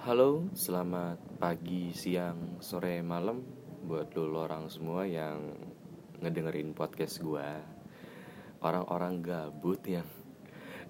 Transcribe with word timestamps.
Halo, 0.00 0.48
selamat 0.56 1.36
pagi, 1.36 1.92
siang, 1.92 2.56
sore, 2.64 3.04
malam 3.04 3.44
Buat 3.84 4.16
lo 4.16 4.48
orang 4.48 4.72
semua 4.72 5.04
yang 5.04 5.52
ngedengerin 6.24 6.72
podcast 6.72 7.20
gua. 7.20 7.60
Orang-orang 8.64 9.20
gabut 9.20 9.76
yang 9.84 10.08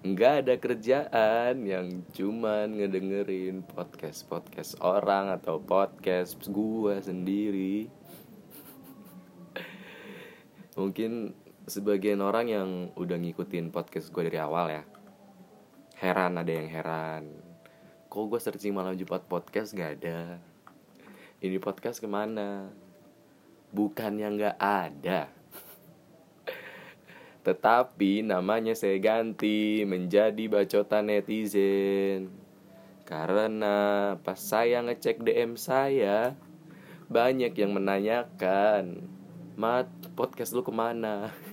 nggak 0.07 0.47
ada 0.47 0.55
kerjaan 0.55 1.67
Yang 1.67 2.07
cuman 2.15 2.71
ngedengerin 2.71 3.67
podcast-podcast 3.67 4.79
orang 4.79 5.35
Atau 5.35 5.59
podcast 5.59 6.39
gua 6.47 7.03
sendiri. 7.03 7.91
Mungkin 10.79 11.35
sebagian 11.67 12.23
orang 12.23 12.47
yang 12.47 12.69
udah 12.95 13.19
ngikutin 13.19 13.75
podcast 13.75 14.07
gue 14.07 14.31
dari 14.31 14.39
awal 14.39 14.71
ya. 14.71 14.83
Heran, 15.99 16.39
ada 16.39 16.47
yang 16.47 16.71
heran 16.71 17.50
kok 18.11 18.27
gue 18.27 18.43
searching 18.43 18.75
malam 18.75 18.91
Jumat 18.99 19.23
podcast? 19.23 19.71
Gak 19.71 20.03
ada. 20.03 20.35
Ini 21.39 21.55
podcast 21.63 22.03
ke 22.03 22.11
mana? 22.11 22.67
Bukannya 23.71 24.27
nggak 24.35 24.57
ada. 24.59 25.31
Tetapi 27.47 28.19
namanya 28.19 28.75
saya 28.75 28.99
ganti 28.99 29.87
menjadi 29.87 30.43
bacotan 30.51 31.07
netizen. 31.07 32.35
Karena 33.07 34.19
pas 34.19 34.43
saya 34.43 34.83
ngecek 34.83 35.23
DM 35.23 35.55
saya 35.55 36.35
banyak 37.07 37.55
yang 37.55 37.71
menanyakan 37.71 39.07
mat 39.55 39.87
podcast 40.19 40.51
lu 40.51 40.67
ke 40.67 40.71
mana 40.75 41.31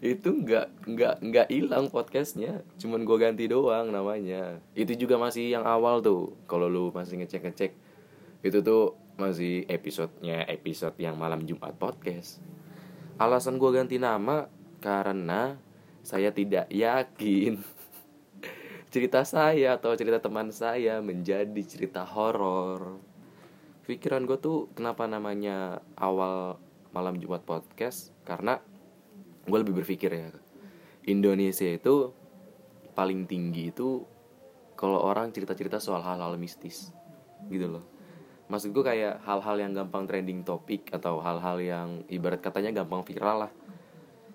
itu 0.00 0.32
nggak 0.32 0.88
nggak 0.88 1.14
nggak 1.20 1.46
hilang 1.52 1.92
podcastnya. 1.92 2.64
Cuman 2.80 3.04
gue 3.04 3.16
ganti 3.20 3.44
doang 3.44 3.92
namanya. 3.92 4.56
Itu 4.72 4.96
juga 4.96 5.20
masih 5.20 5.52
yang 5.52 5.68
awal 5.68 6.00
tuh. 6.00 6.32
Kalau 6.48 6.72
lu 6.72 6.88
masih 6.88 7.20
ngecek 7.20 7.44
ngecek 7.44 7.72
itu 8.40 8.64
tuh 8.64 8.96
masih 9.20 9.68
episodenya 9.68 10.48
episode 10.48 10.96
yang 10.96 11.20
malam 11.20 11.44
Jumat 11.44 11.76
podcast. 11.76 12.40
Alasan 13.20 13.60
gue 13.60 13.68
ganti 13.68 14.00
nama 14.00 14.48
karena 14.80 15.60
saya 16.00 16.32
tidak 16.32 16.72
yakin 16.72 17.60
cerita 18.92 19.20
saya 19.28 19.76
atau 19.76 19.92
cerita 19.92 20.24
teman 20.24 20.48
saya 20.48 21.04
menjadi 21.04 21.60
cerita 21.60 22.08
horor. 22.08 22.96
Pikiran 23.84 24.24
gue 24.24 24.40
tuh 24.40 24.72
kenapa 24.72 25.04
namanya 25.04 25.84
awal 26.00 26.56
malam 26.96 27.20
Jumat 27.20 27.44
podcast? 27.44 28.16
Karena 28.24 28.56
gue 29.50 29.58
lebih 29.60 29.82
berpikir 29.82 30.10
ya 30.14 30.30
Indonesia 31.10 31.66
itu 31.66 32.14
paling 32.94 33.24
tinggi 33.24 33.72
itu 33.72 34.04
kalau 34.76 35.00
orang 35.00 35.32
cerita-cerita 35.32 35.76
soal 35.76 36.00
hal-hal 36.00 36.40
mistis 36.40 36.92
gitu 37.52 37.68
loh. 37.68 37.84
Maksud 38.50 38.74
gue 38.74 38.84
kayak 38.84 39.22
hal-hal 39.24 39.56
yang 39.62 39.72
gampang 39.76 40.04
trending 40.10 40.42
topik 40.42 40.90
atau 40.90 41.22
hal-hal 41.22 41.56
yang 41.62 41.88
ibarat 42.10 42.42
katanya 42.42 42.82
gampang 42.82 43.06
viral 43.06 43.46
lah. 43.46 43.52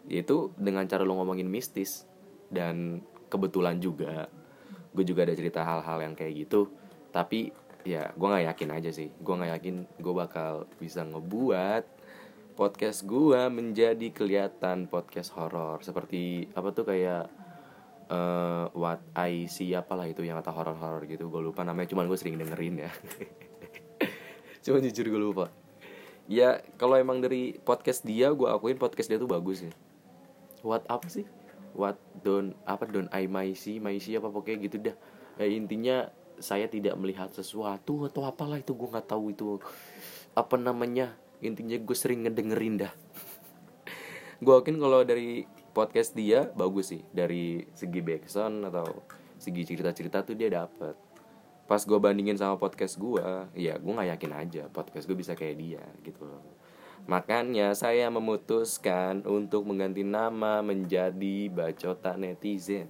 Yaitu 0.08 0.54
dengan 0.56 0.86
cara 0.86 1.02
lo 1.02 1.18
ngomongin 1.18 1.50
mistis 1.50 2.06
dan 2.54 3.02
kebetulan 3.28 3.82
juga 3.82 4.30
gue 4.96 5.04
juga 5.04 5.28
ada 5.28 5.36
cerita 5.36 5.66
hal-hal 5.66 6.06
yang 6.06 6.14
kayak 6.16 6.48
gitu. 6.48 6.72
Tapi 7.12 7.52
ya 7.84 8.10
gue 8.16 8.28
nggak 8.30 8.46
yakin 8.56 8.70
aja 8.72 8.90
sih. 8.94 9.10
Gue 9.20 9.34
nggak 9.36 9.52
yakin 9.60 9.76
gue 10.00 10.14
bakal 10.14 10.70
bisa 10.80 11.04
ngebuat 11.04 11.84
podcast 12.56 13.04
gua 13.04 13.52
menjadi 13.52 14.10
kelihatan 14.16 14.88
podcast 14.88 15.36
horor. 15.36 15.84
Seperti 15.84 16.50
apa 16.56 16.72
tuh 16.72 16.88
kayak 16.88 17.28
uh, 18.10 18.72
what 18.74 19.04
I 19.14 19.46
see 19.52 19.76
apalah 19.76 20.08
itu 20.08 20.24
yang 20.24 20.40
kata 20.40 20.56
horor-horor 20.56 21.04
gitu. 21.06 21.28
Gue 21.28 21.44
lupa 21.44 21.68
namanya 21.68 21.92
cuman 21.92 22.08
gue 22.08 22.18
sering 22.18 22.40
dengerin 22.40 22.88
ya. 22.88 22.92
Cuman 24.66 24.82
jujur 24.82 25.06
gue 25.14 25.22
lupa. 25.22 25.54
Ya 26.26 26.66
kalau 26.82 26.98
emang 26.98 27.22
dari 27.22 27.54
podcast 27.62 28.02
dia 28.02 28.34
gue 28.34 28.50
akuin 28.50 28.82
podcast 28.82 29.14
dia 29.14 29.22
tuh 29.22 29.30
bagus 29.30 29.62
ya 29.62 29.70
what 30.66 30.82
apa 30.90 31.06
sih? 31.06 31.30
What 31.78 32.02
don't 32.26 32.58
apa 32.66 32.90
don't 32.90 33.08
I 33.14 33.30
my 33.30 33.54
see 33.54 33.78
my 33.78 34.02
see 34.02 34.18
apa 34.18 34.34
pokoknya 34.34 34.58
gitu 34.66 34.78
dah. 34.82 34.98
Eh, 35.38 35.54
intinya 35.54 36.10
saya 36.42 36.66
tidak 36.66 36.98
melihat 36.98 37.30
sesuatu 37.32 38.10
atau 38.10 38.26
apalah 38.26 38.60
itu 38.60 38.74
gue 38.74 38.90
nggak 38.90 39.08
tahu 39.08 39.32
itu 39.32 39.62
apa 40.36 40.60
namanya 40.60 41.16
intinya 41.44 41.76
gue 41.76 41.98
sering 41.98 42.24
ngedengerin 42.28 42.86
dah. 42.86 42.94
Gue 44.44 44.54
yakin 44.60 44.76
kalau 44.80 45.02
dari 45.08 45.48
podcast 45.76 46.16
dia 46.16 46.48
bagus 46.56 46.96
sih. 46.96 47.02
Dari 47.12 47.64
segi 47.76 48.00
backsound 48.00 48.68
atau 48.72 49.04
segi 49.36 49.68
cerita-cerita 49.68 50.24
tuh 50.24 50.36
dia 50.36 50.48
dapet. 50.48 50.96
Pas 51.66 51.82
gue 51.82 51.98
bandingin 51.98 52.38
sama 52.38 52.56
podcast 52.62 52.96
gue 53.02 53.26
ya 53.58 53.76
gue 53.82 53.90
nggak 53.90 54.10
yakin 54.16 54.32
aja 54.38 54.64
podcast 54.70 55.10
gue 55.10 55.18
bisa 55.18 55.34
kayak 55.34 55.56
dia 55.58 55.84
gitu 56.06 56.24
loh. 56.24 56.44
Makanya 57.10 57.74
saya 57.74 58.08
memutuskan 58.14 59.26
untuk 59.26 59.66
mengganti 59.66 60.06
nama 60.06 60.62
menjadi 60.62 61.50
bacota 61.50 62.16
netizen. 62.16 62.88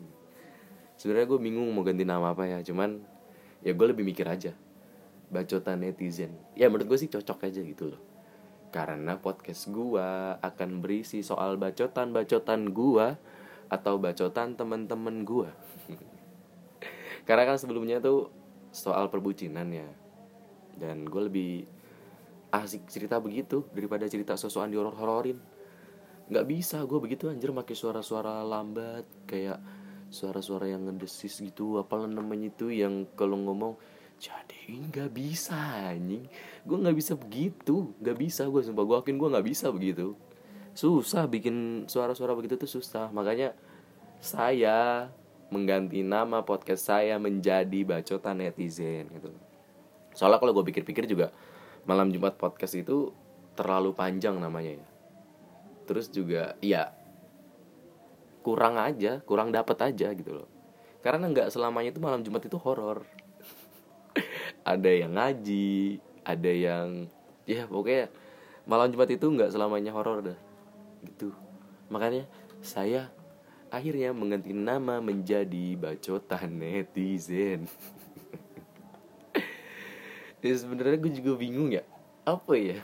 Sebenarnya 0.99 1.27
gue 1.27 1.39
bingung 1.39 1.71
mau 1.71 1.83
ganti 1.87 2.03
nama 2.03 2.35
apa 2.35 2.47
ya 2.47 2.59
cuman 2.63 2.99
ya 3.63 3.71
gue 3.71 3.87
lebih 3.87 4.03
mikir 4.03 4.27
aja. 4.27 4.51
Bacota 5.31 5.73
netizen. 5.79 6.35
Ya 6.53 6.67
menurut 6.67 6.95
gue 6.95 6.99
sih 6.99 7.09
cocok 7.09 7.47
aja 7.47 7.63
gitu 7.63 7.95
loh 7.95 8.14
karena 8.75 9.15
podcast 9.15 9.71
gua 9.71 10.35
akan 10.43 10.83
berisi 10.83 11.23
soal 11.23 11.55
bacotan-bacotan 11.55 12.75
gua 12.75 13.15
atau 13.71 13.95
bacotan 13.95 14.59
temen-temen 14.59 15.23
gua. 15.23 15.55
Karena 17.27 17.47
kan 17.47 17.55
sebelumnya 17.55 18.03
tuh 18.03 18.29
soal 18.75 19.07
perbucinan 19.07 19.71
ya. 19.71 19.87
Dan 20.75 21.07
gue 21.07 21.21
lebih 21.31 21.53
asik 22.51 22.91
cerita 22.91 23.17
begitu 23.23 23.63
daripada 23.71 24.05
cerita 24.11 24.35
sosokan 24.35 24.69
di 24.69 24.77
horor-hororin. 24.77 25.39
Nggak 26.27 26.45
bisa 26.45 26.83
gue 26.83 26.99
begitu 26.99 27.31
anjir 27.31 27.55
pakai 27.55 27.73
suara-suara 27.79 28.43
lambat 28.43 29.07
kayak 29.25 29.57
suara-suara 30.11 30.69
yang 30.69 30.85
ngedesis 30.85 31.41
gitu 31.41 31.81
apalah 31.81 32.05
namanya 32.05 32.53
itu 32.53 32.69
yang 32.69 33.09
kalau 33.17 33.39
ngomong 33.41 33.73
jadi 34.19 34.71
nggak 34.89 35.11
bisa 35.11 35.55
anjing. 35.91 36.25
Gue 36.63 36.77
nggak 36.79 36.97
bisa 36.97 37.13
begitu. 37.13 37.93
Nggak 38.01 38.17
bisa 38.17 38.47
gue 38.47 38.61
sumpah. 38.63 38.83
Gue 38.87 38.97
yakin 39.03 39.15
gue 39.19 39.29
nggak 39.35 39.47
bisa 39.47 39.67
begitu. 39.69 40.15
Susah 40.75 41.27
bikin 41.27 41.87
suara-suara 41.87 42.35
begitu 42.35 42.55
tuh 42.59 42.69
susah. 42.69 43.11
Makanya 43.11 43.53
saya 44.19 45.09
mengganti 45.53 46.01
nama 46.01 46.41
podcast 46.41 46.89
saya 46.89 47.21
menjadi 47.21 47.85
bacotan 47.85 48.41
netizen 48.41 49.07
gitu. 49.13 49.29
Soalnya 50.17 50.41
kalau 50.41 50.51
gue 50.57 50.65
pikir-pikir 50.73 51.05
juga 51.05 51.29
malam 51.85 52.09
jumat 52.09 52.33
podcast 52.35 52.73
itu 52.73 53.13
terlalu 53.53 53.93
panjang 53.93 54.35
namanya 54.41 54.81
ya. 54.81 54.87
Terus 55.85 56.09
juga 56.09 56.57
ya 56.65 56.91
kurang 58.41 58.77
aja 58.77 59.21
kurang 59.25 59.53
dapet 59.53 59.77
aja 59.85 60.11
gitu 60.17 60.43
loh. 60.43 60.49
Karena 61.05 61.29
nggak 61.29 61.53
selamanya 61.53 61.93
itu 61.93 62.01
malam 62.01 62.25
jumat 62.25 62.41
itu 62.41 62.57
horor 62.57 63.05
ada 64.65 64.89
yang 64.89 65.13
ngaji 65.13 66.01
ada 66.25 66.51
yang 66.51 67.05
ya 67.45 67.69
pokoknya 67.69 68.09
malam 68.65 68.89
jumat 68.89 69.13
itu 69.13 69.29
nggak 69.29 69.53
selamanya 69.53 69.93
horor 69.93 70.25
dah 70.25 70.39
gitu. 71.05 71.29
Makanya 71.93 72.25
saya 72.65 73.13
akhirnya 73.69 74.09
mengganti 74.09 74.51
nama 74.57 74.97
menjadi 74.97 75.77
bacotan 75.77 76.57
netizen. 76.57 77.69
Ya 80.45 80.53
sebenarnya 80.53 81.01
gue 81.01 81.09
juga 81.09 81.41
bingung 81.41 81.73
ya 81.73 81.81
apa 82.21 82.53
ya? 82.53 82.77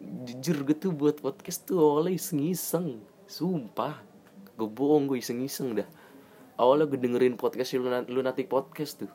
Jujur 0.00 0.64
gue 0.64 0.72
tuh 0.72 0.88
buat 0.88 1.20
podcast 1.20 1.68
tuh 1.68 1.84
awalnya 1.84 2.16
iseng-iseng 2.16 3.04
sumpah. 3.28 4.00
Gue 4.56 4.72
bohong 4.72 5.04
gue 5.04 5.20
iseng-iseng 5.20 5.76
dah. 5.76 5.88
Awalnya 6.56 6.88
gue 6.88 6.96
dengerin 6.96 7.36
podcast 7.36 7.76
lunatic 8.08 8.48
podcast 8.48 9.04
tuh 9.04 9.12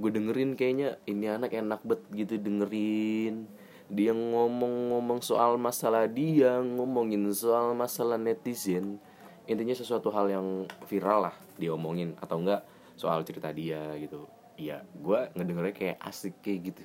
gue 0.00 0.10
dengerin 0.10 0.56
kayaknya 0.56 0.96
ini 1.04 1.28
anak 1.28 1.52
enak 1.52 1.84
bet 1.84 2.00
gitu 2.16 2.40
dengerin. 2.40 3.44
Dia 3.92 4.16
ngomong-ngomong 4.16 5.20
soal 5.20 5.60
masalah 5.60 6.08
dia 6.08 6.56
ngomongin 6.62 7.28
soal 7.36 7.76
masalah 7.76 8.16
netizen 8.16 9.02
intinya 9.50 9.74
sesuatu 9.74 10.14
hal 10.14 10.30
yang 10.30 10.46
viral 10.86 11.26
lah 11.26 11.34
diomongin 11.58 12.14
atau 12.22 12.38
enggak 12.38 12.62
soal 12.94 13.26
cerita 13.26 13.50
dia 13.50 13.92
gitu. 13.98 14.24
Iya 14.56 14.86
gue 14.96 15.20
ngedengernya 15.36 15.74
kayak 15.74 15.98
asik 16.06 16.40
kayak 16.40 16.72
gitu. 16.72 16.84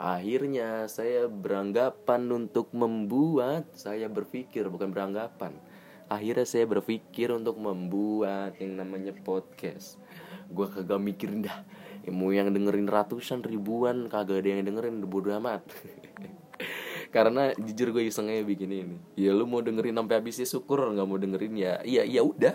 Akhirnya 0.00 0.88
saya 0.88 1.28
beranggapan 1.28 2.24
untuk 2.32 2.72
membuat 2.72 3.68
saya 3.76 4.08
berpikir 4.08 4.64
bukan 4.72 4.94
beranggapan. 4.96 5.52
Akhirnya 6.08 6.48
saya 6.48 6.64
berpikir 6.64 7.34
untuk 7.36 7.60
membuat 7.60 8.56
yang 8.56 8.80
namanya 8.80 9.12
podcast. 9.12 10.00
Gue 10.48 10.66
kagak 10.72 10.98
mikirin 11.04 11.44
dah 11.44 11.60
ya, 12.04 12.10
mau 12.12 12.30
yang 12.32 12.52
dengerin 12.52 12.88
ratusan 12.88 13.44
ribuan 13.44 14.08
kagak 14.08 14.44
ada 14.44 14.48
yang 14.56 14.66
dengerin 14.66 15.02
bodo 15.04 15.32
amat 15.40 15.64
karena 17.14 17.50
jujur 17.58 17.90
gue 17.90 18.06
isengnya 18.06 18.44
bikin 18.46 18.70
ini 18.70 18.96
ya 19.18 19.34
lu 19.34 19.44
mau 19.44 19.58
dengerin 19.60 19.98
sampai 19.98 20.14
habisnya 20.20 20.46
syukur 20.46 20.84
nggak 20.94 21.06
mau 21.06 21.18
dengerin 21.18 21.54
ya 21.58 21.74
iya 21.82 22.06
ya 22.06 22.22
udah 22.22 22.54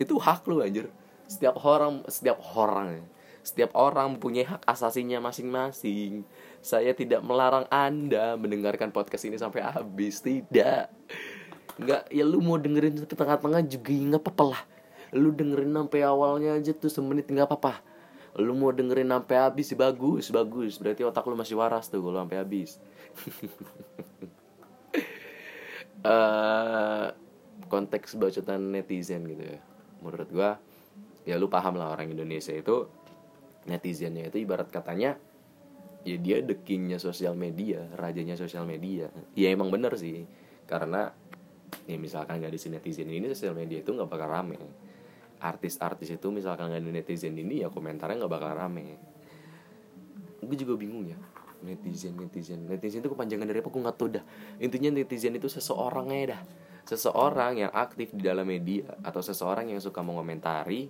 itu 0.00 0.16
hak 0.16 0.48
lu 0.48 0.64
anjir 0.64 0.88
setiap 1.28 1.60
orang 1.62 2.02
setiap 2.08 2.40
orang 2.56 3.04
Setiap 3.40 3.72
orang 3.72 4.16
mempunyai 4.16 4.44
hak 4.44 4.68
asasinya 4.68 5.16
masing-masing. 5.24 6.28
Saya 6.60 6.92
tidak 6.92 7.24
melarang 7.24 7.64
Anda 7.72 8.36
mendengarkan 8.36 8.92
podcast 8.92 9.24
ini 9.24 9.40
sampai 9.40 9.64
habis, 9.64 10.20
tidak. 10.20 10.92
Enggak, 11.80 12.04
ya 12.12 12.24
lu 12.28 12.44
mau 12.44 12.60
dengerin 12.60 13.00
ke 13.08 13.16
tengah-tengah 13.16 13.64
juga 13.64 13.90
nggak 13.96 14.20
apa-apa 14.20 14.44
lah. 14.44 14.62
Lu 15.16 15.32
dengerin 15.32 15.72
sampai 15.72 16.00
awalnya 16.04 16.60
aja 16.60 16.76
tuh 16.76 16.92
semenit 16.92 17.24
nggak 17.32 17.48
apa-apa. 17.48 17.80
Lu 18.38 18.54
mau 18.54 18.70
dengerin 18.70 19.10
sampai 19.10 19.36
habis 19.42 19.66
sih 19.72 19.78
bagus, 19.78 20.30
bagus. 20.30 20.78
Berarti 20.78 21.02
otak 21.02 21.26
lu 21.26 21.34
masih 21.34 21.58
waras 21.58 21.90
tuh 21.90 21.98
kalau 21.98 22.22
sampai 22.22 22.38
habis. 22.38 22.78
uh, 26.06 27.10
konteks 27.70 28.18
bacotan 28.18 28.74
netizen 28.74 29.22
gitu 29.30 29.44
ya 29.46 29.58
menurut 30.02 30.28
gua 30.34 30.50
ya 31.22 31.38
lu 31.38 31.46
paham 31.46 31.78
lah 31.78 31.94
orang 31.94 32.10
Indonesia 32.10 32.50
itu 32.50 32.90
netizennya 33.70 34.26
itu 34.32 34.42
ibarat 34.42 34.72
katanya 34.72 35.14
ya 36.02 36.16
dia 36.18 36.42
the 36.42 36.58
kingnya 36.58 36.96
sosial 36.96 37.38
media 37.38 37.86
rajanya 37.94 38.34
sosial 38.34 38.66
media 38.66 39.12
ya 39.38 39.52
emang 39.52 39.70
bener 39.70 39.94
sih 39.94 40.26
karena 40.64 41.12
ya 41.86 41.96
misalkan 42.00 42.40
di 42.42 42.58
sini 42.58 42.80
netizen 42.80 43.12
ini 43.12 43.30
sosial 43.30 43.54
media 43.54 43.84
itu 43.84 43.92
nggak 43.94 44.08
bakal 44.10 44.28
rame 44.32 44.58
artis-artis 45.40 46.12
itu 46.12 46.28
misalkan 46.28 46.68
nggak 46.68 46.84
ada 46.84 46.90
netizen 46.92 47.34
ini 47.34 47.64
ya 47.64 47.72
komentarnya 47.72 48.20
nggak 48.20 48.32
bakal 48.32 48.52
rame. 48.52 49.00
Gue 50.40 50.56
juga 50.56 50.76
bingung 50.76 51.08
ya 51.08 51.18
netizen 51.64 52.16
netizen. 52.16 52.64
Netizen 52.68 53.00
itu 53.04 53.10
kepanjangan 53.12 53.46
dari 53.48 53.60
apa? 53.60 53.68
Gue 53.68 53.82
nggak 53.82 53.96
tahu 53.96 54.08
dah. 54.20 54.24
Intinya 54.60 54.90
netizen 54.92 55.36
itu 55.36 55.48
seseorangnya 55.48 56.36
dah. 56.36 56.40
Seseorang 56.88 57.60
yang 57.60 57.72
aktif 57.72 58.12
di 58.16 58.24
dalam 58.24 58.48
media 58.48 58.88
atau 59.04 59.20
seseorang 59.20 59.68
yang 59.68 59.80
suka 59.80 60.00
mengomentari 60.00 60.88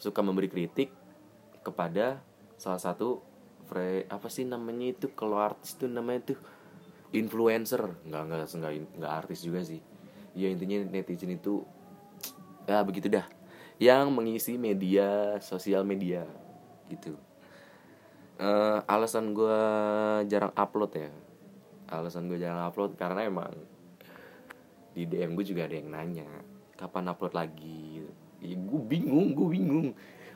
suka 0.00 0.18
memberi 0.18 0.50
kritik 0.50 0.90
kepada 1.62 2.18
salah 2.58 2.80
satu 2.80 3.22
fre 3.68 4.08
apa 4.08 4.26
sih 4.26 4.48
namanya 4.48 4.96
itu? 4.96 5.12
Kalau 5.12 5.38
artis 5.38 5.76
itu 5.78 5.86
namanya 5.86 6.32
itu 6.32 6.34
influencer. 7.12 8.02
Nggak 8.08 8.22
nggak 8.28 8.40
nggak 8.48 8.72
nggak 8.98 9.12
artis 9.12 9.44
juga 9.44 9.60
sih. 9.62 9.78
Ya 10.32 10.48
intinya 10.48 10.80
netizen 10.88 11.36
itu 11.36 11.62
ya 12.64 12.80
begitu 12.86 13.10
dah 13.10 13.26
yang 13.82 14.14
mengisi 14.14 14.54
media 14.54 15.42
sosial 15.42 15.82
media 15.82 16.22
gitu. 16.86 17.18
Uh, 18.38 18.78
alasan 18.86 19.34
gue 19.34 19.62
jarang 20.30 20.54
upload 20.54 20.94
ya. 20.94 21.10
Alasan 21.90 22.30
gue 22.30 22.38
jarang 22.38 22.62
upload 22.62 22.94
karena 22.94 23.26
emang 23.26 23.50
di 24.94 25.02
DM 25.02 25.34
gue 25.34 25.42
juga 25.42 25.66
ada 25.66 25.74
yang 25.74 25.90
nanya 25.90 26.30
kapan 26.78 27.10
upload 27.10 27.34
lagi? 27.34 28.06
Ya, 28.38 28.54
gue 28.54 28.80
bingung 28.86 29.34
gue 29.34 29.48
bingung. 29.50 29.88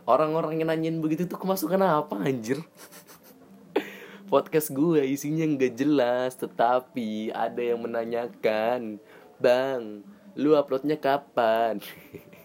Orang-orang 0.07 0.59
yang 0.59 0.71
nanyain 0.71 0.99
begitu 0.99 1.31
tuh 1.31 1.39
kemasukan 1.39 1.79
apa 1.83 2.19
anjir? 2.19 2.59
Podcast 4.33 4.75
gue 4.75 5.07
isinya 5.07 5.47
nggak 5.47 5.75
jelas 5.79 6.35
tetapi 6.35 7.31
ada 7.31 7.63
yang 7.63 7.79
menanyakan 7.87 8.99
bang 9.39 10.03
lu 10.35 10.59
uploadnya 10.59 10.99
kapan 10.99 11.79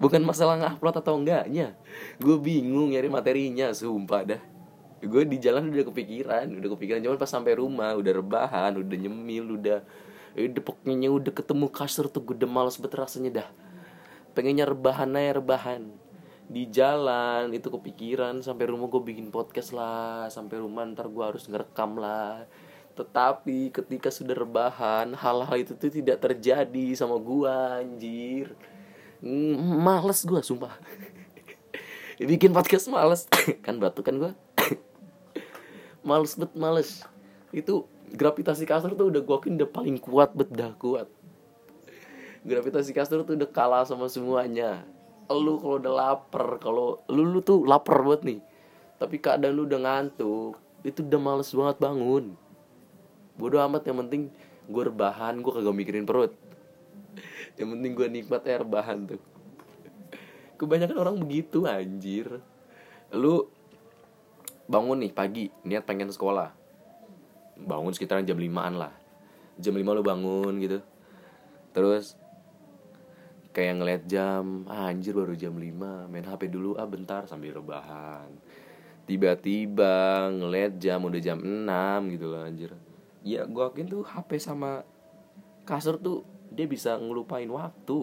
bukan 0.00 0.24
masalah 0.24 0.56
ngupload 0.56 0.96
atau 1.04 1.14
enggaknya. 1.20 1.76
Gue 2.16 2.40
bingung 2.40 2.90
nyari 2.90 3.12
materinya 3.12 3.70
sumpah 3.76 4.24
dah. 4.24 4.42
Gue 5.04 5.28
di 5.28 5.36
jalan 5.36 5.68
udah 5.68 5.86
kepikiran 5.92 6.48
udah 6.56 6.68
kepikiran. 6.74 7.04
Cuman 7.04 7.20
pas 7.20 7.28
sampai 7.28 7.60
rumah 7.60 7.92
udah 7.94 8.12
rebahan 8.16 8.72
udah 8.80 8.96
nyemil 8.96 9.60
udah 9.60 9.84
udah 10.30 10.62
pokoknya 10.64 11.12
udah 11.12 11.32
ketemu 11.36 11.66
kasur 11.68 12.08
tuh 12.08 12.24
gue 12.24 12.34
udah 12.40 12.48
males 12.48 12.80
banget 12.80 12.96
rasanya 12.96 13.30
dah. 13.44 13.48
Pengennya 14.32 14.64
rebahan 14.64 15.12
aja 15.12 15.36
rebahan. 15.36 15.92
Di 16.50 16.66
jalan 16.72 17.52
itu 17.52 17.68
kepikiran. 17.68 18.40
Sampai 18.40 18.72
rumah 18.72 18.88
gue 18.88 19.04
bikin 19.04 19.28
podcast 19.28 19.76
lah. 19.76 20.32
Sampai 20.32 20.64
rumah 20.64 20.88
ntar 20.88 21.12
gue 21.12 21.22
harus 21.22 21.44
ngerekam 21.44 22.00
lah. 22.00 22.48
Tetapi 22.96 23.72
ketika 23.72 24.08
sudah 24.08 24.36
rebahan 24.36 25.12
hal-hal 25.12 25.56
itu 25.60 25.72
tuh 25.76 25.92
tidak 25.92 26.20
terjadi 26.24 26.86
sama 26.96 27.16
gue 27.16 27.52
anjir 27.52 28.48
males 29.20 30.24
gue 30.24 30.40
sumpah. 30.40 30.72
Bikin 32.20 32.56
podcast 32.56 32.88
males. 32.88 33.28
Kan 33.64 33.76
batu 33.80 34.00
kan 34.00 34.16
gue 34.16 34.32
males 36.08 36.32
bet 36.36 36.52
males. 36.56 37.04
Itu 37.52 37.88
gravitasi 38.12 38.64
kasur 38.64 38.96
tuh 38.96 39.12
udah 39.12 39.22
gue 39.22 39.36
udah 39.56 39.68
paling 39.68 40.00
kuat 40.00 40.32
bet 40.32 40.48
dah 40.52 40.72
kuat. 40.76 41.08
Gravitasi 42.44 42.96
kasur 42.96 43.24
tuh 43.24 43.36
udah 43.36 43.50
kalah 43.52 43.84
sama 43.84 44.08
semuanya. 44.08 44.84
Lu 45.30 45.60
kalau 45.60 45.78
udah 45.78 45.92
lapar 45.92 46.58
kalau 46.58 47.04
lu 47.12 47.22
lu 47.24 47.40
tuh 47.44 47.64
lapar 47.68 48.00
buat 48.00 48.24
nih. 48.24 48.40
Tapi 48.96 49.16
keadaan 49.20 49.52
lu 49.56 49.68
udah 49.68 49.80
ngantuk 49.80 50.56
itu 50.80 51.04
udah 51.04 51.20
males 51.20 51.52
banget 51.52 51.76
bangun. 51.76 52.24
Bodoh 53.36 53.60
amat 53.64 53.84
yang 53.84 54.00
penting 54.04 54.32
gue 54.70 54.82
rebahan 54.88 55.40
gue 55.40 55.52
kagak 55.52 55.76
mikirin 55.76 56.04
perut 56.08 56.32
yang 57.60 57.76
penting 57.76 57.92
gue 57.92 58.08
nikmat 58.08 58.40
air 58.48 58.64
bahan 58.64 59.04
tuh. 59.04 59.20
Kebanyakan 60.56 60.96
orang 60.96 61.16
begitu 61.20 61.68
anjir. 61.68 62.40
Lu 63.12 63.52
bangun 64.64 65.04
nih 65.04 65.12
pagi 65.12 65.52
niat 65.68 65.84
pengen 65.84 66.08
sekolah. 66.08 66.56
Bangun 67.60 67.92
sekitaran 67.92 68.24
jam 68.24 68.40
limaan 68.40 68.80
lah. 68.80 68.96
Jam 69.60 69.76
lima 69.76 69.92
lu 69.92 70.00
bangun 70.00 70.56
gitu. 70.56 70.80
Terus 71.76 72.16
kayak 73.52 73.74
ngeliat 73.76 74.02
jam 74.08 74.64
ah, 74.70 74.88
anjir 74.88 75.12
baru 75.12 75.34
jam 75.34 75.58
5 75.58 76.06
main 76.06 76.22
HP 76.22 76.54
dulu 76.54 76.78
ah 76.78 76.86
bentar 76.88 77.26
sambil 77.26 77.60
rebahan. 77.60 78.30
Tiba-tiba 79.04 80.30
ngeliat 80.30 80.78
jam 80.78 81.02
udah 81.02 81.20
jam 81.20 81.38
6 81.42 82.14
gitu 82.14 82.26
loh 82.30 82.40
anjir. 82.46 82.70
Ya 83.26 83.44
gue 83.44 83.64
yakin 83.68 83.90
tuh 83.90 84.02
HP 84.06 84.38
sama 84.40 84.86
kasur 85.66 86.00
tuh 86.00 86.24
dia 86.50 86.66
bisa 86.66 86.98
ngelupain 86.98 87.48
waktu. 87.48 87.98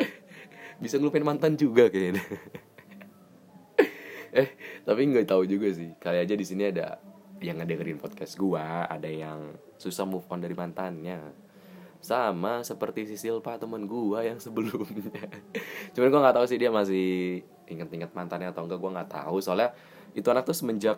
Bisa 0.82 0.98
ngelupain 0.98 1.22
mantan 1.22 1.54
juga 1.54 1.86
kayaknya. 1.92 2.24
Eh 4.32 4.48
tapi 4.88 5.04
nggak 5.12 5.28
tahu 5.28 5.44
juga 5.44 5.68
sih. 5.76 5.92
Kali 6.00 6.24
aja 6.24 6.32
di 6.32 6.40
sini 6.40 6.64
ada 6.64 6.96
yang 7.44 7.60
ngedengerin 7.60 8.00
podcast 8.00 8.40
gua 8.40 8.88
ada 8.88 9.04
yang 9.04 9.52
susah 9.76 10.08
move 10.08 10.24
on 10.32 10.40
dari 10.40 10.56
mantannya. 10.56 11.20
Sama 12.00 12.64
seperti 12.64 13.12
si 13.12 13.20
Silpa 13.20 13.60
temen 13.60 13.84
gua 13.84 14.24
yang 14.24 14.40
sebelumnya. 14.40 15.28
Cuman 15.92 16.08
gua 16.08 16.20
nggak 16.24 16.36
tahu 16.40 16.46
sih 16.48 16.56
dia 16.56 16.72
masih 16.72 17.44
inget-inget 17.68 18.16
mantannya 18.16 18.48
atau 18.48 18.64
enggak 18.64 18.80
gua 18.80 18.90
nggak 18.96 19.10
tahu. 19.20 19.36
Soalnya 19.44 19.76
itu 20.16 20.24
anak 20.32 20.48
tuh 20.48 20.56
semenjak 20.56 20.96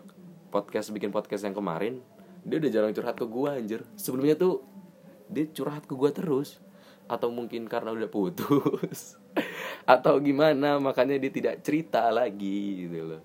podcast 0.54 0.94
bikin 0.94 1.10
podcast 1.10 1.42
yang 1.42 1.58
kemarin 1.58 1.98
dia 2.46 2.62
udah 2.62 2.70
jarang 2.70 2.94
curhat 2.94 3.18
ke 3.18 3.26
gua 3.26 3.58
anjir. 3.58 3.82
Sebelumnya 3.98 4.38
tuh 4.38 4.62
dia 5.28 5.44
curhat 5.50 5.88
ke 5.88 5.94
gue 5.96 6.10
terus. 6.12 6.60
Atau 7.04 7.28
mungkin 7.30 7.68
karena 7.68 7.92
udah 7.92 8.08
putus. 8.08 9.20
Atau 9.94 10.20
gimana 10.24 10.80
makanya 10.80 11.20
dia 11.20 11.32
tidak 11.32 11.60
cerita 11.60 12.08
lagi 12.08 12.88
gitu 12.88 13.14
loh. 13.14 13.22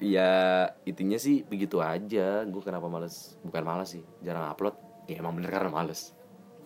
Ya 0.00 0.72
intinya 0.88 1.20
sih 1.20 1.44
begitu 1.44 1.84
aja. 1.84 2.44
Gue 2.48 2.62
kenapa 2.64 2.88
males? 2.88 3.36
Bukan 3.44 3.64
males 3.64 3.92
sih 3.92 4.04
jarang 4.24 4.48
upload. 4.48 4.76
Ya 5.08 5.20
emang 5.20 5.36
bener 5.36 5.52
karena 5.52 5.68
males. 5.68 6.16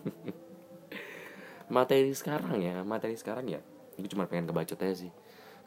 Materi 1.69 2.17
sekarang 2.17 2.65
ya 2.65 2.81
materi 2.81 3.19
sekarang 3.19 3.45
ya. 3.45 3.61
Gue 4.01 4.09
cuma 4.09 4.25
pengen 4.25 4.49
ngebacot 4.49 4.81
aja 4.81 5.05
sih. 5.05 5.13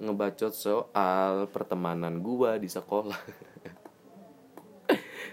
Ngebacot 0.01 0.53
soal 0.55 1.45
pertemanan 1.53 2.25
gue 2.25 2.57
di 2.57 2.69
sekolah. 2.71 3.19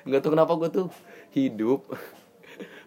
Nggak 0.06 0.20
tahu 0.20 0.32
kenapa 0.36 0.52
gue 0.60 0.68
tuh 0.68 0.88
hidup 1.32 1.88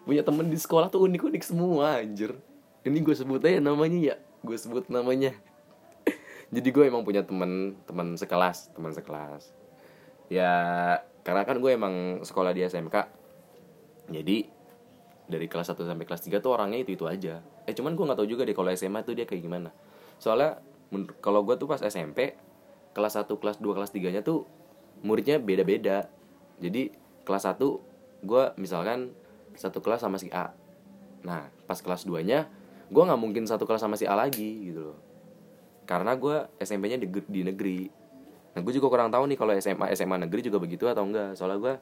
punya 0.02 0.22
temen 0.26 0.50
di 0.50 0.58
sekolah 0.58 0.90
tuh 0.90 1.06
unik-unik 1.06 1.42
semua 1.42 2.02
anjir. 2.02 2.34
Ini 2.82 2.98
gue 2.98 3.14
sebut 3.14 3.42
aja 3.46 3.62
namanya 3.62 3.98
ya. 4.14 4.16
Gue 4.42 4.58
sebut 4.58 4.86
namanya. 4.90 5.34
Jadi 6.54 6.68
gue 6.74 6.84
emang 6.86 7.06
punya 7.06 7.22
temen 7.22 7.78
teman 7.86 8.18
sekelas 8.18 8.74
teman 8.74 8.90
sekelas. 8.90 9.54
Ya 10.26 10.50
karena 11.22 11.46
kan 11.46 11.62
gue 11.62 11.70
emang 11.70 12.26
sekolah 12.26 12.50
di 12.50 12.66
SMK 12.66 13.22
jadi 14.10 14.50
dari 15.30 15.46
kelas 15.46 15.70
1 15.70 15.78
sampai 15.86 16.04
kelas 16.04 16.22
3 16.26 16.42
tuh 16.42 16.50
orangnya 16.50 16.82
itu 16.82 16.98
itu 16.98 17.06
aja. 17.06 17.38
Eh 17.64 17.72
cuman 17.72 17.94
gue 17.94 18.04
nggak 18.04 18.18
tahu 18.18 18.28
juga 18.28 18.42
deh 18.42 18.56
kalau 18.56 18.74
SMA 18.74 19.06
tuh 19.06 19.14
dia 19.14 19.24
kayak 19.24 19.42
gimana. 19.46 19.70
Soalnya 20.18 20.58
kalau 21.22 21.46
gue 21.46 21.54
tuh 21.56 21.70
pas 21.70 21.78
SMP 21.80 22.34
kelas 22.92 23.14
1 23.16 23.30
kelas 23.38 23.56
2 23.62 23.76
kelas 23.78 23.90
3 23.94 24.14
nya 24.18 24.22
tuh 24.26 24.44
muridnya 25.06 25.38
beda-beda. 25.38 26.10
Jadi 26.58 26.90
kelas 27.22 27.46
1 27.48 28.26
gue 28.26 28.44
misalkan 28.58 29.14
satu 29.56 29.78
kelas 29.84 30.02
sama 30.04 30.16
si 30.16 30.28
A. 30.32 30.52
Nah 31.22 31.48
pas 31.64 31.78
kelas 31.78 32.04
2 32.04 32.22
nya 32.26 32.50
gue 32.92 33.02
nggak 33.02 33.20
mungkin 33.20 33.48
satu 33.48 33.64
kelas 33.64 33.80
sama 33.80 33.96
si 33.96 34.04
A 34.04 34.12
lagi 34.12 34.68
gitu 34.68 34.92
loh. 34.92 34.98
Karena 35.88 36.12
gue 36.14 36.46
SMP-nya 36.60 37.00
di, 37.00 37.08
di 37.08 37.40
negeri. 37.42 37.88
Nah 38.52 38.60
gue 38.60 38.72
juga 38.76 38.92
kurang 38.92 39.08
tahu 39.08 39.24
nih 39.32 39.38
kalau 39.40 39.52
SMA 39.56 39.86
SMA 39.96 40.16
negeri 40.28 40.40
juga 40.44 40.60
begitu 40.60 40.84
atau 40.86 41.08
enggak. 41.08 41.34
Soalnya 41.34 41.58
gue 41.58 41.74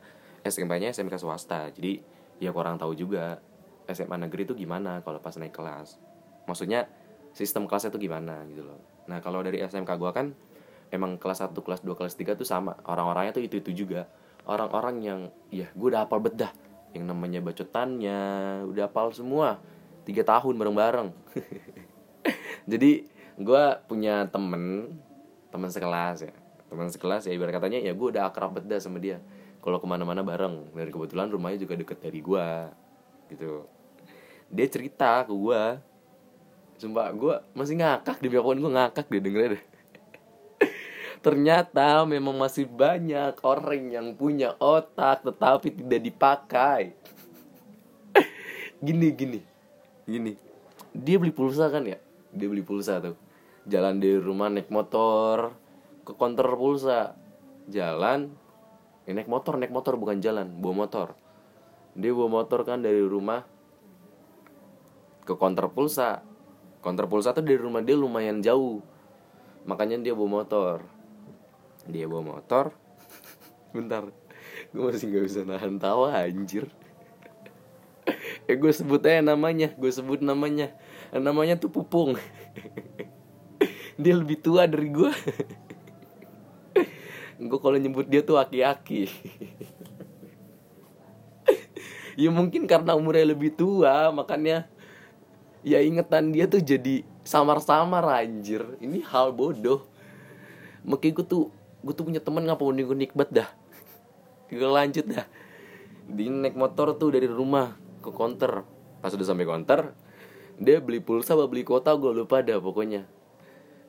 SMP-nya 0.47 0.95
SMK 0.95 1.19
swasta. 1.19 1.69
Jadi 1.75 2.01
ya 2.39 2.55
kurang 2.55 2.79
tahu 2.79 2.95
juga 2.95 3.43
SMA 3.91 4.17
negeri 4.23 4.47
itu 4.47 4.55
gimana 4.55 5.03
kalau 5.03 5.19
pas 5.19 5.35
naik 5.35 5.53
kelas. 5.53 5.99
Maksudnya 6.47 6.87
sistem 7.35 7.67
kelasnya 7.67 7.91
itu 7.91 8.07
gimana 8.07 8.47
gitu 8.47 8.63
loh. 8.63 8.79
Nah 9.11 9.19
kalau 9.19 9.43
dari 9.43 9.59
SMK 9.61 9.91
gue 9.99 10.11
kan 10.15 10.27
emang 10.95 11.19
kelas 11.19 11.43
1, 11.43 11.55
kelas 11.55 11.83
2, 11.83 11.99
kelas 11.99 12.15
3 12.15 12.39
tuh 12.39 12.47
sama. 12.47 12.79
Orang-orangnya 12.87 13.35
tuh 13.35 13.43
itu-itu 13.43 13.75
juga. 13.75 14.07
Orang-orang 14.47 14.97
yang 15.03 15.21
ya 15.51 15.69
gue 15.75 15.87
udah 15.91 16.07
hafal 16.07 16.23
bedah 16.23 16.51
yang 16.97 17.05
namanya 17.07 17.39
bacotannya 17.43 18.21
udah 18.67 18.91
hafal 18.91 19.15
semua. 19.15 19.63
Tiga 20.03 20.27
tahun 20.27 20.59
bareng-bareng. 20.59 21.09
Jadi 22.71 23.07
gue 23.41 23.65
punya 23.87 24.27
temen 24.27 24.97
teman 25.51 25.71
sekelas 25.71 26.27
ya. 26.27 26.35
Teman 26.71 26.91
sekelas 26.91 27.27
ya 27.27 27.33
ibarat 27.35 27.59
katanya 27.59 27.79
ya 27.79 27.95
gue 27.95 28.09
udah 28.11 28.27
akrab 28.27 28.59
bedah 28.59 28.83
sama 28.83 28.99
dia. 28.99 29.23
Kalau 29.61 29.79
ke 29.79 29.87
mana-mana 29.87 30.25
bareng. 30.25 30.75
Dan 30.75 30.91
kebetulan 30.91 31.31
rumahnya 31.31 31.63
juga 31.63 31.75
deket 31.79 31.99
dari 32.03 32.21
gue 32.23 32.47
gitu. 33.31 33.67
Dia 34.51 34.67
cerita 34.67 35.23
ke 35.23 35.35
gue 35.35 35.63
sumpah 36.81 37.13
gue 37.13 37.37
masih 37.53 37.77
ngakak 37.77 38.25
di 38.25 38.33
pun 38.33 38.57
gue 38.57 38.73
ngakak 38.73 39.05
dia 39.13 39.21
dengerin 39.21 39.53
deh 39.53 39.63
ternyata 41.21 42.05
memang 42.09 42.37
masih 42.37 42.65
banyak 42.65 43.37
orang 43.45 43.93
yang 43.93 44.17
punya 44.17 44.57
otak 44.57 45.25
tetapi 45.25 45.69
tidak 45.77 46.01
dipakai. 46.01 46.83
Gini 48.85 49.13
gini 49.13 49.41
gini. 50.11 50.33
Dia 50.91 51.23
beli 51.23 51.31
pulsa 51.31 51.71
kan 51.71 51.87
ya? 51.87 51.99
Dia 52.35 52.51
beli 52.51 52.67
pulsa 52.67 52.99
tuh. 52.99 53.15
Jalan 53.71 54.03
dari 54.03 54.19
rumah 54.19 54.51
naik 54.51 54.67
motor 54.75 55.55
ke 56.03 56.13
konter 56.19 56.47
pulsa. 56.59 57.15
Jalan 57.71 58.35
ya 59.07 59.13
naik 59.15 59.31
motor 59.31 59.55
naik 59.57 59.71
motor 59.71 59.95
bukan 59.95 60.19
jalan 60.19 60.51
bawa 60.59 60.87
motor. 60.87 61.15
Dia 61.95 62.11
bawa 62.11 62.43
motor 62.43 62.67
kan 62.67 62.83
dari 62.83 62.99
rumah 63.07 63.47
ke 65.23 65.39
konter 65.39 65.71
pulsa. 65.71 66.27
Konter 66.83 67.07
pulsa 67.07 67.31
tuh 67.31 67.47
dari 67.47 67.61
rumah 67.61 67.85
dia 67.87 67.95
lumayan 67.95 68.43
jauh. 68.43 68.83
Makanya 69.69 70.03
dia 70.03 70.17
bawa 70.17 70.43
motor 70.43 70.83
dia 71.91 72.07
bawa 72.07 72.39
motor. 72.39 72.73
Bentar. 73.75 74.09
Gue 74.71 74.83
masih 74.91 75.11
nggak 75.11 75.25
bisa 75.27 75.41
nahan 75.43 75.77
tawa 75.83 76.15
anjir. 76.15 76.71
Eh 78.47 78.57
gue 78.59 78.73
sebut 78.73 79.03
aja 79.07 79.23
namanya. 79.23 79.75
Gue 79.75 79.91
sebut 79.91 80.23
namanya. 80.23 80.75
Namanya 81.11 81.59
tuh 81.59 81.71
pupung. 81.71 82.15
Dia 84.01 84.17
lebih 84.17 84.41
tua 84.41 84.65
dari 84.65 84.89
gue 84.89 85.13
gue 87.41 87.59
kalau 87.61 87.77
nyebut 87.77 88.05
dia 88.09 88.21
tuh 88.21 88.37
aki-aki. 88.37 89.09
Ya 92.21 92.29
mungkin 92.29 92.69
karena 92.69 92.93
umurnya 92.97 93.33
lebih 93.33 93.57
tua 93.57 94.13
makanya 94.13 94.69
ya 95.65 95.81
ingetan 95.81 96.37
dia 96.37 96.45
tuh 96.45 96.61
jadi 96.61 97.05
samar-samar 97.25 98.05
anjir. 98.09 98.77
Ini 98.81 99.05
hal 99.09 99.33
bodoh. 99.33 99.85
Makanya 100.85 101.13
gue 101.21 101.27
tuh 101.29 101.45
gue 101.81 101.93
tuh 101.97 102.05
punya 102.05 102.21
temen 102.21 102.45
ngapa 102.45 102.61
gue 102.61 102.99
nikmat 102.99 103.29
dah? 103.33 103.49
Gue 104.51 104.67
lanjut 104.67 105.07
dah. 105.07 105.25
Di 106.11 106.27
naik 106.27 106.59
motor 106.59 106.99
tuh 106.99 107.15
dari 107.15 107.31
rumah 107.31 107.79
ke 108.03 108.11
konter. 108.11 108.67
Pas 108.99 109.15
udah 109.15 109.25
sampai 109.25 109.47
konter 109.47 109.95
dia 110.61 110.77
beli 110.77 111.01
pulsa 111.01 111.33
apa 111.33 111.49
beli 111.49 111.65
kuota 111.65 111.97
gue 111.97 112.13
lupa 112.13 112.45
dah 112.45 112.61
pokoknya. 112.61 113.09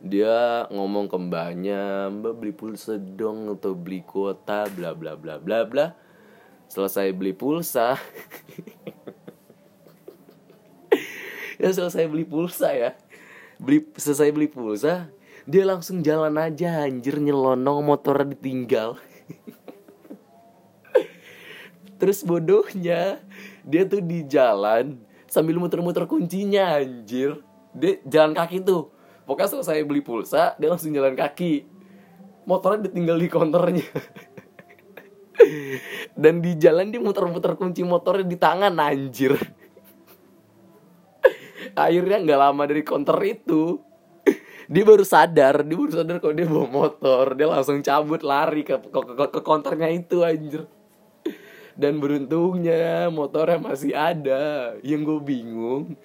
Dia 0.01 0.65
ngomong 0.71 1.11
ke 1.11 1.17
mbaknya 1.19 2.07
mbak 2.07 2.33
beli 2.39 2.53
pulsa 2.55 2.95
dong 2.95 3.51
atau 3.51 3.75
beli 3.75 4.01
kuota 4.07 4.71
bla 4.71 4.95
bla 4.95 5.19
bla 5.19 5.35
bla 5.35 5.67
bla. 5.67 5.85
Selesai 6.71 7.11
beli 7.11 7.35
pulsa. 7.35 7.99
Ya 11.61 11.69
selesai 11.69 12.09
beli 12.09 12.25
pulsa 12.25 12.73
ya. 12.73 12.97
Beli 13.61 13.85
selesai 13.93 14.33
beli 14.33 14.49
pulsa 14.49 15.13
dia 15.49 15.65
langsung 15.65 16.05
jalan 16.05 16.37
aja 16.37 16.85
anjir 16.85 17.17
nyelonong 17.17 17.81
motornya 17.81 18.37
ditinggal. 18.37 18.97
Terus 22.01 22.25
bodohnya 22.25 23.21
dia 23.65 23.85
tuh 23.85 24.01
di 24.01 24.25
jalan 24.25 24.97
sambil 25.25 25.57
muter-muter 25.57 26.05
kuncinya 26.05 26.77
anjir. 26.77 27.41
Dia 27.73 27.97
jalan 28.05 28.37
kaki 28.37 28.61
tuh. 28.61 28.93
Pokoknya 29.25 29.49
selesai 29.57 29.85
beli 29.85 30.01
pulsa 30.01 30.53
dia 30.61 30.69
langsung 30.69 30.93
jalan 30.93 31.17
kaki. 31.17 31.65
Motornya 32.45 32.89
ditinggal 32.89 33.17
di 33.21 33.29
konternya 33.29 33.85
dan 36.21 36.41
di 36.41 36.57
jalan 36.57 36.89
dia 36.89 36.97
muter-muter 36.97 37.53
kunci 37.53 37.85
motornya 37.85 38.25
di 38.25 38.37
tangan 38.37 38.73
anjir. 38.81 39.37
Akhirnya 41.77 42.17
nggak 42.17 42.39
lama 42.41 42.65
dari 42.65 42.81
konter 42.81 43.13
itu 43.25 43.90
dia 44.71 44.87
baru 44.87 45.03
sadar 45.03 45.67
dia 45.67 45.75
baru 45.75 45.91
sadar 45.91 46.17
kalau 46.23 46.31
dia 46.31 46.47
bawa 46.47 46.67
motor. 46.71 47.35
Dia 47.35 47.51
langsung 47.51 47.83
cabut 47.83 48.23
lari 48.23 48.63
ke 48.63 48.79
ke, 48.79 48.99
ke, 49.03 49.25
ke 49.27 49.39
konternya 49.43 49.91
itu 49.91 50.23
anjir. 50.23 50.63
Dan 51.75 51.99
beruntungnya 51.99 53.11
motornya 53.11 53.59
masih 53.59 53.91
ada. 53.91 54.75
Yang 54.79 55.01
gue 55.03 55.19
bingung 55.35 55.99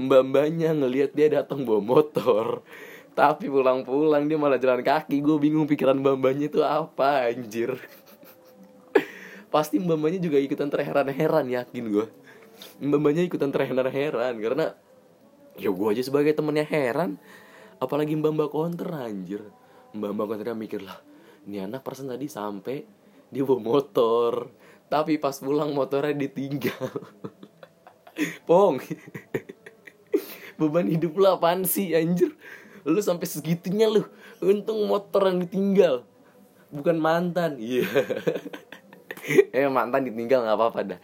mbak 0.00 0.22
mbaknya 0.32 0.72
ngelihat 0.72 1.12
dia 1.12 1.28
datang 1.28 1.68
bawa 1.68 1.84
motor. 1.84 2.64
Tapi 3.12 3.52
pulang-pulang 3.52 4.28
dia 4.28 4.40
malah 4.40 4.56
jalan 4.56 4.80
kaki. 4.80 5.20
Gue 5.20 5.36
bingung 5.36 5.68
pikiran 5.68 6.00
mbak 6.00 6.16
mbaknya 6.16 6.48
itu 6.48 6.64
apa 6.64 7.28
anjir. 7.28 7.76
Pasti 9.52 9.76
mbak 9.76 9.96
mbaknya 10.00 10.20
juga 10.24 10.40
ikutan 10.40 10.72
terheran-heran 10.72 11.52
yakin 11.52 11.84
gue. 11.92 12.06
Mbak 12.80 12.96
mbaknya 12.96 13.22
ikutan 13.28 13.52
terheran-heran 13.52 14.40
karena 14.40 14.72
ya 15.60 15.68
gue 15.68 15.88
aja 15.92 16.00
sebagai 16.00 16.32
temennya 16.32 16.64
heran 16.64 17.20
apalagi 17.82 18.16
mbak 18.16 18.32
mbak 18.32 18.50
konter 18.52 18.88
anjir. 18.92 19.42
Mbak 19.96 20.10
mbak 20.12 20.26
konter 20.28 20.52
mikir 20.56 20.82
lah 20.84 20.98
ini 21.46 21.62
anak 21.62 21.86
persen 21.86 22.10
tadi 22.10 22.26
sampai 22.26 22.82
dia 23.30 23.46
bawa 23.46 23.62
motor 23.62 24.50
tapi 24.90 25.18
pas 25.18 25.34
pulang 25.38 25.70
motornya 25.74 26.14
ditinggal. 26.14 26.90
Pong 28.48 28.82
beban 30.58 30.88
hidup 30.88 31.12
lu 31.14 31.26
apaan 31.28 31.62
sih 31.68 31.94
anjir? 31.94 32.34
Lu 32.86 32.98
sampai 33.02 33.26
segitunya 33.28 33.90
lu. 33.90 34.06
Untung 34.40 34.86
motor 34.86 35.26
yang 35.26 35.42
ditinggal 35.42 36.06
bukan 36.70 36.96
mantan. 36.98 37.58
Iya. 37.58 37.86
Yeah. 39.26 39.54
eh 39.66 39.66
mantan 39.66 40.06
ditinggal 40.06 40.46
nggak 40.46 40.58
apa-apa 40.58 40.80
dah 40.94 41.00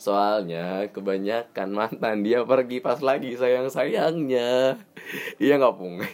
Soalnya 0.00 0.88
kebanyakan 0.88 1.76
mantan 1.76 2.24
dia 2.24 2.40
pergi 2.40 2.80
pas 2.80 2.96
lagi 3.04 3.36
sayang-sayangnya. 3.36 4.80
Iya 5.36 5.60
gak 5.60 5.76
Pung? 5.76 6.00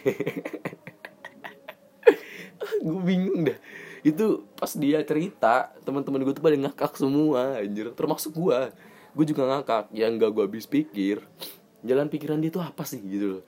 gue 2.83 3.01
bingung 3.07 3.47
dah. 3.47 3.55
Itu 4.03 4.43
pas 4.59 4.75
dia 4.75 4.99
cerita 5.07 5.71
teman-teman 5.87 6.27
gue 6.27 6.35
tuh 6.35 6.43
pada 6.43 6.59
ngakak 6.59 6.99
semua 6.99 7.63
anjir. 7.63 7.95
Termasuk 7.95 8.35
gue 8.35 8.75
Gue 9.17 9.25
juga 9.25 9.49
ngakak 9.49 9.89
Yang 9.95 10.11
gak 10.19 10.31
gue 10.35 10.43
habis 10.51 10.67
pikir. 10.67 11.23
Jalan 11.87 12.11
pikiran 12.11 12.43
dia 12.43 12.51
tuh 12.51 12.67
apa 12.67 12.83
sih 12.83 12.99
gitu 12.99 13.39
loh. 13.39 13.43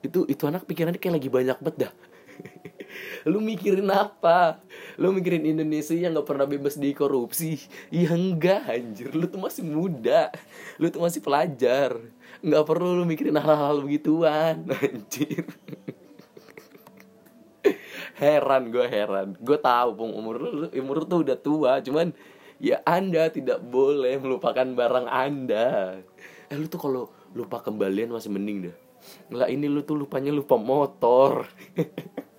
Itu, 0.00 0.24
itu 0.24 0.48
anak 0.48 0.64
pikirannya 0.64 0.96
kayak 0.96 1.20
lagi 1.20 1.28
banyak 1.32 1.58
banget 1.64 1.88
dah 1.88 1.92
lu 3.24 3.38
mikirin 3.40 3.88
apa? 3.88 4.60
Lu 5.00 5.10
mikirin 5.10 5.44
Indonesia 5.44 5.94
yang 5.96 6.14
nggak 6.14 6.28
pernah 6.28 6.46
bebas 6.46 6.76
di 6.76 6.92
korupsi? 6.92 7.58
Ya 7.88 8.12
enggak 8.12 8.68
anjir. 8.68 9.10
Lu 9.14 9.26
tuh 9.26 9.40
masih 9.40 9.64
muda. 9.64 10.30
Lu 10.76 10.90
tuh 10.92 11.02
masih 11.02 11.20
pelajar. 11.24 11.96
Nggak 12.44 12.64
perlu 12.68 13.00
lu 13.00 13.04
mikirin 13.08 13.40
hal-hal 13.40 13.80
begituan 13.80 14.68
anjir. 14.82 15.44
Heran 18.14 18.70
gue 18.70 18.86
heran. 18.86 19.34
Gue 19.40 19.58
tahu 19.58 19.90
pun 19.96 20.08
umur 20.14 20.36
lu 20.38 20.66
umur 20.70 21.08
tuh 21.08 21.26
udah 21.26 21.38
tua 21.40 21.82
cuman 21.82 22.14
ya 22.62 22.78
anda 22.86 23.26
tidak 23.32 23.64
boleh 23.64 24.20
melupakan 24.20 24.64
barang 24.64 25.06
anda. 25.10 25.98
Eh 26.52 26.56
lu 26.56 26.70
tuh 26.70 26.78
kalau 26.78 27.02
lupa 27.34 27.58
kembalian 27.64 28.14
masih 28.14 28.30
mending 28.30 28.70
dah. 28.70 28.76
Nggak 29.32 29.48
ini 29.50 29.66
lu 29.68 29.80
tuh 29.82 29.96
lupanya 29.98 30.32
lupa 30.32 30.56
motor 30.56 31.44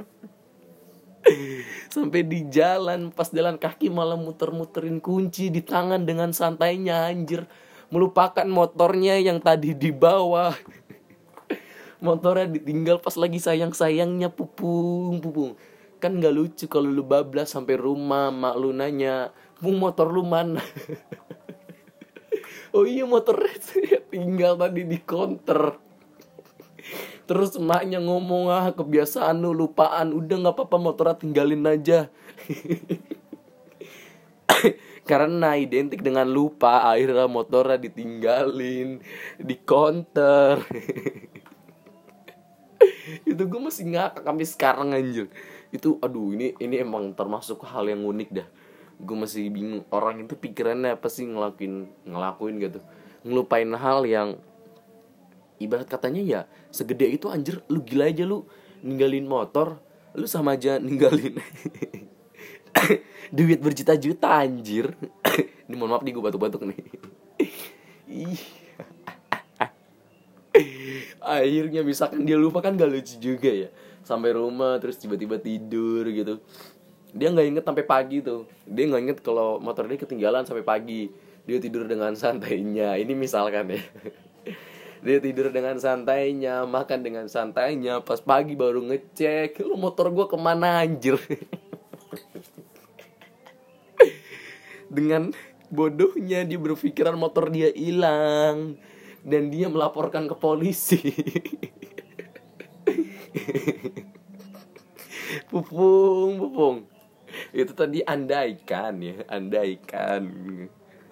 sampai 1.90 2.22
di 2.26 2.46
jalan 2.52 3.10
pas 3.10 3.30
jalan 3.30 3.58
kaki 3.58 3.90
malah 3.90 4.18
muter-muterin 4.18 5.02
kunci 5.02 5.50
di 5.50 5.62
tangan 5.66 6.06
dengan 6.06 6.32
santainya 6.32 7.10
anjir. 7.10 7.48
Melupakan 7.94 8.46
motornya 8.50 9.22
yang 9.22 9.40
tadi 9.40 9.78
di 9.78 9.94
bawah. 9.94 10.54
Motornya 12.02 12.50
ditinggal 12.50 13.00
pas 13.00 13.16
lagi 13.16 13.38
sayang-sayangnya 13.40 14.34
pupung 14.34 15.22
pupung. 15.22 15.58
Kan 16.02 16.20
nggak 16.20 16.34
lucu 16.34 16.66
kalau 16.70 16.92
lu 16.92 17.06
bablas 17.06 17.56
sampai 17.56 17.78
rumah 17.80 18.30
mak 18.30 18.56
lu 18.58 18.74
nanya 18.76 19.32
pupung 19.58 19.78
motor 19.80 20.10
lu 20.10 20.26
mana? 20.26 20.62
Oh 22.76 22.84
iya 22.84 23.08
motornya 23.08 23.56
tinggal 24.12 24.60
tadi 24.60 24.84
di 24.84 25.00
konter 25.00 25.80
terus 27.26 27.58
emaknya 27.58 27.98
ngomong 28.02 28.50
ah 28.54 28.72
kebiasaan 28.74 29.42
lu 29.42 29.54
lupaan. 29.54 30.14
Udah 30.14 30.38
nggak 30.42 30.56
apa-apa 30.56 30.78
motornya 30.78 31.18
tinggalin 31.18 31.66
aja. 31.66 32.10
Karena 35.10 35.54
identik 35.54 36.02
dengan 36.02 36.26
lupa 36.26 36.90
akhirnya 36.90 37.30
motornya 37.30 37.78
ditinggalin 37.78 39.06
di 39.38 39.56
counter. 39.62 40.58
Itu 43.30 43.46
gue 43.46 43.62
masih 43.62 43.94
ngakak 43.94 44.26
sampai 44.26 44.48
sekarang 44.50 44.90
anjir. 44.98 45.30
Itu 45.70 46.02
aduh 46.02 46.34
ini 46.34 46.58
ini 46.58 46.82
emang 46.82 47.14
termasuk 47.14 47.62
hal 47.66 47.86
yang 47.86 48.02
unik 48.02 48.30
dah. 48.34 48.48
Gue 48.98 49.18
masih 49.18 49.52
bingung 49.52 49.84
orang 49.92 50.24
itu 50.24 50.40
pikirannya 50.40 50.96
apa 50.96 51.12
sih 51.12 51.28
ngelakuin 51.28 51.92
ngelakuin 52.08 52.56
gitu. 52.64 52.80
Ngelupain 53.22 53.70
hal 53.78 54.08
yang 54.10 54.42
ibarat 55.62 55.88
katanya 55.88 56.22
ya 56.22 56.42
segede 56.70 57.08
itu 57.08 57.32
anjir 57.32 57.64
lu 57.72 57.82
gila 57.82 58.12
aja 58.12 58.28
lu 58.28 58.44
ninggalin 58.84 59.28
motor 59.28 59.80
lu 60.16 60.28
sama 60.28 60.56
aja 60.56 60.80
ninggalin 60.80 61.40
duit 63.36 63.60
berjuta-juta 63.62 64.44
anjir. 64.44 64.94
Ini 65.66 65.76
mohon 65.76 65.98
maaf 65.98 66.04
nih 66.06 66.14
gue 66.14 66.24
batuk-batuk 66.24 66.62
nih. 66.70 66.80
Ih 68.06 68.42
akhirnya 71.26 71.82
misalkan 71.84 72.24
dia 72.24 72.38
lupa 72.38 72.62
kan 72.62 72.78
gak 72.78 72.90
lucu 72.92 73.18
juga 73.18 73.50
ya. 73.50 73.70
Sampai 74.06 74.38
rumah 74.38 74.78
terus 74.78 75.02
tiba-tiba 75.02 75.42
tidur 75.42 76.06
gitu. 76.14 76.38
Dia 77.16 77.32
nggak 77.32 77.48
inget 77.48 77.64
sampai 77.66 77.86
pagi 77.88 78.22
tuh. 78.22 78.46
Dia 78.68 78.86
nggak 78.92 79.02
inget 79.02 79.18
kalau 79.26 79.58
motor 79.58 79.88
dia 79.90 79.98
ketinggalan 79.98 80.46
sampai 80.46 80.62
pagi. 80.62 81.10
Dia 81.48 81.58
tidur 81.58 81.90
dengan 81.90 82.14
santainya. 82.14 83.00
Ini 83.02 83.14
misalkan 83.18 83.74
ya 83.74 83.82
dia 85.06 85.22
tidur 85.22 85.54
dengan 85.54 85.78
santainya 85.78 86.66
makan 86.66 87.06
dengan 87.06 87.30
santainya 87.30 88.02
pas 88.02 88.18
pagi 88.18 88.58
baru 88.58 88.82
ngecek 88.90 89.62
lu 89.62 89.78
motor 89.78 90.10
gue 90.10 90.26
ke 90.26 90.34
mana 90.34 90.82
anjir? 90.82 91.22
Dengan 94.90 95.30
bodohnya 95.70 96.42
dia 96.42 96.58
berpikiran 96.58 97.14
motor 97.14 97.54
dia 97.54 97.70
hilang 97.78 98.82
dan 99.22 99.54
dia 99.54 99.70
melaporkan 99.70 100.26
ke 100.26 100.34
polisi. 100.34 100.98
Pupung 105.54 106.42
pupung. 106.42 106.90
Itu 107.54 107.78
tadi 107.78 108.02
andaikan 108.02 108.98
ya 109.06 109.22
andaikan. 109.30 110.26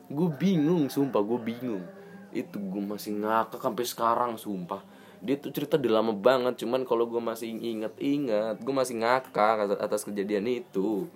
Gue 0.09 0.29
bingung 0.33 0.89
sumpah 0.89 1.21
gue 1.21 1.38
bingung 1.38 1.85
itu 2.33 2.57
gue 2.57 2.83
masih 2.83 3.13
ngakak 3.21 3.61
sampai 3.61 3.85
sekarang 3.85 4.31
sumpah. 4.35 4.81
Dia 5.23 5.39
tuh 5.39 5.55
cerita 5.55 5.79
udah 5.79 6.03
lama 6.03 6.11
banget 6.11 6.65
cuman 6.65 6.83
kalau 6.83 7.07
gue 7.07 7.21
masih 7.21 7.55
inget-inget 7.55 8.59
gue 8.59 8.73
masih 8.75 8.99
ngakak 8.99 9.79
atas 9.79 10.03
kejadian 10.03 10.49
itu. 10.49 11.07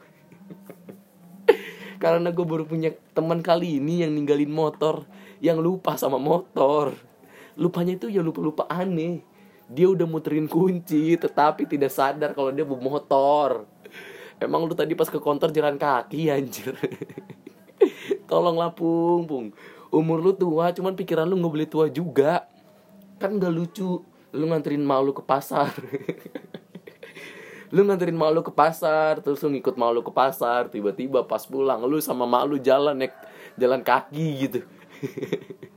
Karena 2.01 2.29
gue 2.29 2.45
baru 2.45 2.63
punya 2.63 2.93
teman 3.17 3.41
kali 3.41 3.81
ini 3.81 4.05
yang 4.05 4.13
ninggalin 4.13 4.53
motor 4.53 5.03
yang 5.41 5.57
lupa 5.57 5.97
sama 5.97 6.21
motor. 6.21 6.93
Lupanya 7.57 7.97
itu 7.97 8.07
ya 8.07 8.21
lupa-lupa 8.21 8.69
aneh. 8.69 9.25
Dia 9.67 9.91
udah 9.91 10.07
muterin 10.07 10.47
kunci 10.47 11.17
tetapi 11.17 11.67
tidak 11.67 11.91
sadar 11.91 12.31
kalau 12.37 12.53
dia 12.53 12.63
bawa 12.63 12.79
motor. 12.79 13.65
Emang 14.37 14.69
lu 14.69 14.77
tadi 14.77 14.93
pas 14.93 15.09
ke 15.09 15.17
konter 15.17 15.49
jalan 15.49 15.81
kaki 15.81 16.29
anjir. 16.29 16.77
Tolonglah 18.29 18.71
pung 18.77 19.25
pung 19.25 19.47
umur 19.93 20.19
lu 20.19 20.31
tua 20.35 20.71
cuman 20.73 20.93
pikiran 20.93 21.27
lu 21.27 21.39
nggak 21.39 21.53
boleh 21.53 21.69
tua 21.69 21.85
juga. 21.91 22.47
Kan 23.17 23.39
nggak 23.39 23.53
lucu 23.53 24.03
lu 24.33 24.45
nganterin 24.47 24.83
malu 24.83 25.11
ke 25.15 25.23
pasar. 25.23 25.71
Lu 27.67 27.83
nganterin 27.83 28.15
malu 28.15 28.39
ke 28.39 28.51
pasar 28.55 29.19
terus 29.19 29.43
lu 29.43 29.51
ngikut 29.51 29.75
malu 29.75 29.99
ke 29.99 30.07
pasar 30.07 30.71
tiba-tiba 30.71 31.27
pas 31.27 31.43
pulang 31.43 31.83
lu 31.83 31.99
sama 31.99 32.23
malu 32.23 32.55
jalan 32.55 32.95
naik 32.95 33.11
jalan 33.59 33.83
kaki 33.83 34.27
gitu. 34.47 34.59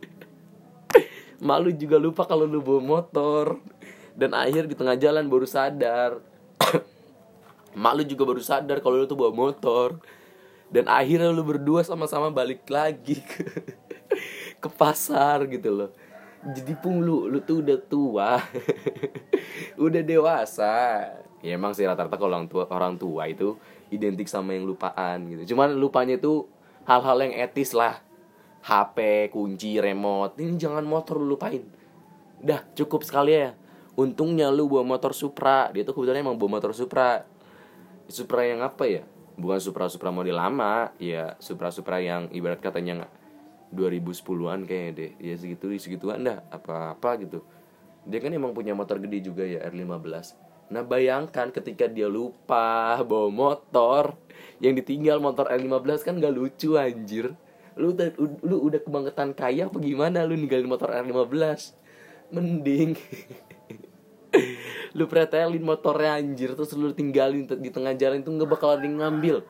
Malu 1.41 1.73
juga 1.73 1.97
lupa 1.97 2.29
kalau 2.29 2.45
lu 2.45 2.61
bawa 2.61 2.85
motor. 2.85 3.57
Dan 4.13 4.37
akhir 4.37 4.69
di 4.69 4.77
tengah 4.77 5.01
jalan 5.01 5.25
baru 5.33 5.49
sadar. 5.49 6.21
Mak 7.81 7.93
lu 7.97 8.03
juga 8.05 8.29
baru 8.29 8.45
sadar 8.45 8.85
kalau 8.85 9.01
lu 9.01 9.09
tuh 9.09 9.17
bawa 9.17 9.33
motor. 9.33 9.97
Dan 10.69 10.85
akhirnya 10.85 11.33
lu 11.33 11.41
berdua 11.41 11.81
sama-sama 11.81 12.29
balik 12.29 12.69
lagi. 12.69 13.25
ke, 13.25 13.41
ke 14.63 14.69
pasar 14.69 15.47
gitu 15.49 15.71
loh. 15.73 15.91
Jadi 16.41 16.73
pun 16.81 17.05
lu 17.05 17.29
lu 17.29 17.45
tuh 17.45 17.61
udah 17.61 17.79
tua. 17.85 18.31
Udah 19.85 20.01
dewasa. 20.05 20.77
Ya 21.41 21.57
emang 21.57 21.73
sih 21.73 21.89
rata-rata 21.89 22.21
kalau 22.21 22.37
orang 22.37 22.49
tua 22.49 22.65
orang 22.69 22.95
tua 23.01 23.29
itu 23.29 23.57
identik 23.93 24.29
sama 24.29 24.57
yang 24.57 24.69
lupaan 24.69 25.29
gitu. 25.29 25.53
Cuman 25.57 25.77
lupanya 25.77 26.17
itu 26.17 26.49
hal-hal 26.85 27.17
yang 27.25 27.35
etis 27.37 27.77
lah. 27.77 28.01
HP 28.61 29.29
kunci 29.33 29.81
remote. 29.81 30.37
Ini 30.37 30.57
jangan 30.61 30.85
motor 30.85 31.17
lu 31.17 31.37
lupain. 31.37 31.65
Dah 32.41 32.61
cukup 32.77 33.05
sekali 33.05 33.37
ya. 33.37 33.57
Untungnya 33.97 34.53
lu 34.53 34.69
bawa 34.69 34.97
motor 34.97 35.17
Supra. 35.17 35.73
Dia 35.73 35.85
tuh 35.85 35.97
kebetulan 35.97 36.25
emang 36.25 36.37
bawa 36.37 36.61
motor 36.61 36.73
Supra. 36.77 37.25
Supra 38.09 38.45
yang 38.45 38.61
apa 38.61 38.85
ya? 38.85 39.05
Bukan 39.41 39.61
Supra 39.61 39.89
Supra 39.89 40.13
model 40.13 40.37
lama. 40.37 40.93
Ya 41.01 41.41
Supra 41.41 41.73
Supra 41.73 42.01
yang 42.05 42.29
ibarat 42.33 42.61
katanya 42.61 43.09
2010-an 43.71 44.67
kayaknya 44.67 44.93
deh 44.95 45.11
ya 45.23 45.35
segitu 45.39 45.71
segituan 45.79 46.27
dah 46.27 46.43
apa 46.51 46.99
apa 46.99 47.11
gitu. 47.23 47.47
Dia 48.09 48.19
kan 48.19 48.33
emang 48.33 48.57
punya 48.57 48.73
motor 48.73 48.97
gede 48.97 49.29
juga 49.29 49.45
ya 49.45 49.61
R15 49.69 50.33
Nah 50.73 50.83
bayangkan 50.87 51.53
ketika 51.53 51.85
dia 51.85 52.09
lupa 52.09 52.97
bawa 53.05 53.29
motor 53.29 54.17
Yang 54.57 54.85
ditinggal 54.85 55.21
motor 55.21 55.53
R15 55.53 56.01
kan 56.01 56.15
gak 56.17 56.33
lucu 56.33 56.81
anjir. 56.81 57.37
Lu, 57.77 57.93
udah, 57.93 58.09
lu 58.45 58.57
udah 58.67 58.81
kebangetan 58.83 59.37
kaya 59.37 59.69
apa 59.69 59.79
gimana 59.79 60.25
lu 60.25 60.37
ninggalin 60.37 60.69
motor 60.69 60.91
R15 60.91 61.77
Mending 62.31 62.95
lu 64.97 65.05
pretelin 65.11 65.63
motornya 65.63 66.19
anjir. 66.19 66.55
Terus 66.55 66.71
lu 66.75 66.91
tinggalin 66.95 67.47
di 67.47 67.71
tengah 67.71 67.95
jalan 67.95 68.23
itu 68.23 68.31
nggak 68.31 68.51
bakal 68.51 68.75
ada 68.75 68.85
yang 68.87 69.03
ngambil. 69.03 69.43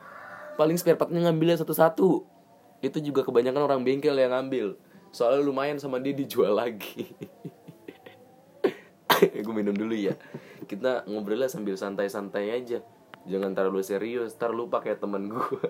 Paling 0.57 0.77
spare 0.77 0.97
partnya 0.97 1.29
ngambilnya 1.29 1.61
satu-satu 1.61 2.25
itu 2.81 2.97
juga 2.97 3.21
kebanyakan 3.21 3.61
orang 3.61 3.85
bengkel 3.85 4.17
yang 4.17 4.33
ngambil. 4.33 4.73
Soalnya 5.13 5.45
lumayan 5.45 5.77
sama 5.77 6.01
dia 6.01 6.17
dijual 6.17 6.57
lagi. 6.57 7.13
Gue 9.45 9.53
minum 9.53 9.77
dulu 9.77 9.93
ya. 9.93 10.17
Kita 10.65 11.05
ngobrolnya 11.05 11.45
sambil 11.45 11.77
santai-santai 11.77 12.49
aja. 12.49 12.81
Jangan 13.29 13.53
terlalu 13.53 13.85
serius 13.85 14.33
ntar 14.33 14.49
lu 14.49 14.65
pakai 14.65 14.97
temen 14.97 15.29
gue 15.29 15.61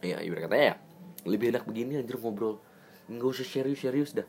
ya 0.08 0.24
ibarat 0.24 0.48
katanya 0.48 0.64
ya. 0.72 0.76
Lebih 1.28 1.52
enak 1.52 1.68
begini 1.68 2.00
anjir 2.00 2.16
ngobrol. 2.16 2.64
Nggak 3.12 3.28
usah 3.28 3.44
serius-serius 3.44 4.16
dah. 4.16 4.24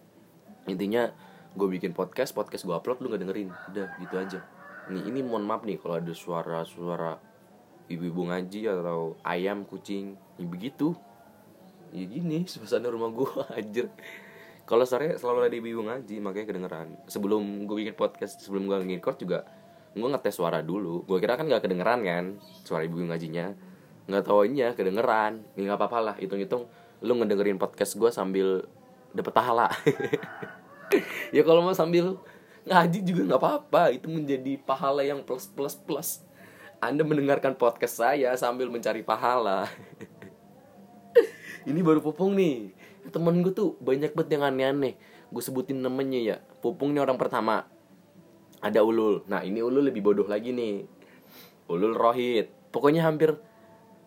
Intinya 0.67 1.07
gue 1.55 1.67
bikin 1.71 1.95
podcast 1.95 2.35
podcast 2.35 2.67
gue 2.67 2.75
upload 2.75 2.99
lu 2.99 3.07
nggak 3.15 3.23
dengerin. 3.23 3.47
Udah 3.71 3.95
gitu 4.03 4.19
aja. 4.19 4.43
Nih 4.91 5.07
ini 5.07 5.23
mohon 5.23 5.47
maaf 5.47 5.63
nih 5.63 5.79
kalau 5.79 5.95
ada 6.03 6.11
suara-suara 6.11 7.26
ibu-ibu 7.87 8.27
ngaji 8.27 8.67
atau 8.67 9.15
ayam 9.23 9.63
kucing 9.63 10.19
ya 10.39 10.45
begitu. 10.47 10.95
Ya 11.95 12.03
gini 12.03 12.43
suasana 12.51 12.91
rumah 12.91 13.11
gue 13.11 13.31
aja 13.59 13.85
kalau 14.67 14.83
sore 14.83 15.15
selalu 15.15 15.47
ada 15.47 15.55
ibu-ibu 15.55 15.81
ngaji 15.87 16.19
makanya 16.19 16.47
kedengeran. 16.51 16.87
Sebelum 17.07 17.63
gue 17.63 17.75
bikin 17.79 17.95
podcast 17.95 18.43
sebelum 18.43 18.67
gue 18.67 18.75
nge-record 18.83 19.15
juga 19.15 19.39
gue 19.95 20.03
ngetes 20.03 20.35
suara 20.35 20.59
dulu. 20.59 21.07
Gue 21.07 21.23
kira 21.23 21.39
kan 21.39 21.47
gak 21.47 21.63
kedengeran 21.63 22.03
kan 22.03 22.25
suara 22.67 22.83
ibu-ibu 22.83 23.07
ngajinya. 23.07 23.55
Nggak 24.11 24.23
taunya 24.27 24.75
kedengeran. 24.75 25.47
Ini 25.55 25.71
nggak 25.71 25.79
apa-apa 25.79 25.99
lah 26.11 26.15
hitung-hitung. 26.19 26.67
Lu 26.99 27.15
ngedengerin 27.15 27.55
podcast 27.55 27.95
gue 27.95 28.11
sambil 28.11 28.67
dapet 29.15 29.31
pahala. 29.31 29.71
Ya 31.35 31.43
kalau 31.43 31.59
mau 31.59 31.75
sambil 31.75 32.15
ngaji 32.63 33.03
juga 33.03 33.27
nggak 33.27 33.41
apa-apa. 33.43 33.91
Itu 33.91 34.07
menjadi 34.07 34.55
pahala 34.63 35.03
yang 35.03 35.19
plus 35.23 35.51
plus 35.51 35.75
plus 35.75 36.23
anda 36.77 37.01
mendengarkan 37.01 37.57
podcast 37.57 37.97
saya 37.97 38.37
sambil 38.37 38.69
mencari 38.69 39.01
pahala. 39.01 39.65
Ini 41.69 41.79
baru 41.81 41.99
pupung 42.05 42.37
nih. 42.37 42.71
Temen 43.09 43.41
gue 43.41 43.51
tuh 43.51 43.75
banyak 43.81 44.13
banget 44.13 44.37
yang 44.37 44.43
aneh-aneh. 44.45 44.93
Gue 45.33 45.43
sebutin 45.43 45.81
namanya 45.81 46.19
ya. 46.21 46.37
Pupung 46.61 46.93
nih 46.93 47.01
orang 47.01 47.17
pertama. 47.17 47.65
Ada 48.61 48.85
ulul. 48.85 49.25
Nah 49.27 49.43
ini 49.43 49.59
ulul 49.61 49.89
lebih 49.89 50.05
bodoh 50.05 50.27
lagi 50.29 50.53
nih. 50.53 50.85
Ulul 51.67 51.97
rohit. 51.97 52.53
Pokoknya 52.71 53.09
hampir 53.09 53.35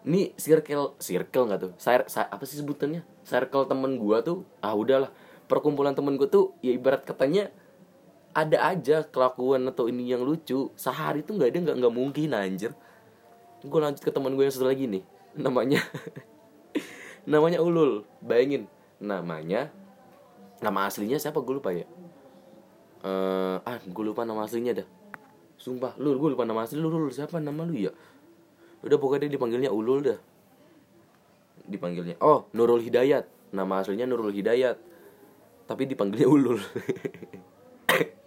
ini 0.06 0.32
circle 0.40 0.96
circle 0.96 1.50
nggak 1.50 1.60
tuh? 1.60 1.72
Saya 1.76 2.06
apa 2.06 2.44
sih 2.48 2.56
sebutannya? 2.56 3.04
Circle 3.26 3.68
temen 3.68 3.98
gue 4.00 4.16
tuh 4.24 4.48
ah 4.64 4.72
udahlah. 4.72 5.12
Perkumpulan 5.50 5.92
temen 5.92 6.16
gue 6.16 6.30
tuh 6.30 6.56
ya 6.64 6.72
ibarat 6.72 7.04
katanya 7.04 7.50
ada 8.30 8.58
aja 8.62 9.02
kelakuan 9.06 9.66
atau 9.66 9.90
ini 9.90 10.06
yang 10.06 10.22
lucu 10.22 10.70
sehari 10.78 11.26
tuh 11.26 11.34
nggak 11.38 11.50
ada 11.50 11.58
nggak 11.70 11.76
nggak 11.82 11.94
mungkin 11.94 12.30
anjir. 12.34 12.72
Gue 13.60 13.80
lanjut 13.82 14.00
ke 14.00 14.10
teman 14.14 14.32
gue 14.38 14.46
yang 14.46 14.54
satu 14.54 14.70
lagi 14.70 14.88
nih 14.88 15.04
namanya 15.30 15.78
namanya 17.32 17.62
ulul 17.62 18.02
bayangin 18.24 18.66
namanya 19.02 19.68
nama 20.62 20.86
aslinya 20.86 21.18
siapa? 21.18 21.42
Gue 21.42 21.58
lupa 21.58 21.74
ya. 21.74 21.86
Uh, 23.00 23.58
ah 23.64 23.80
gue 23.80 24.04
lupa 24.04 24.22
nama 24.22 24.46
aslinya 24.46 24.84
dah. 24.84 24.88
Sumpah 25.60 25.98
lu 26.00 26.16
gue 26.16 26.30
lupa 26.32 26.46
nama 26.46 26.64
asli. 26.64 26.80
Lu, 26.80 26.88
lu 26.88 27.10
siapa 27.12 27.42
nama 27.42 27.66
lu 27.66 27.76
ya? 27.76 27.92
Udah 28.80 28.96
pokoknya 28.96 29.28
dipanggilnya 29.28 29.68
ulul 29.74 30.00
dah. 30.06 30.18
Dipanggilnya 31.66 32.16
oh 32.22 32.48
Nurul 32.56 32.80
Hidayat. 32.80 33.26
Nama 33.50 33.82
aslinya 33.82 34.06
Nurul 34.06 34.32
Hidayat 34.32 34.90
tapi 35.70 35.86
dipanggilnya 35.86 36.26
ulul 36.26 36.58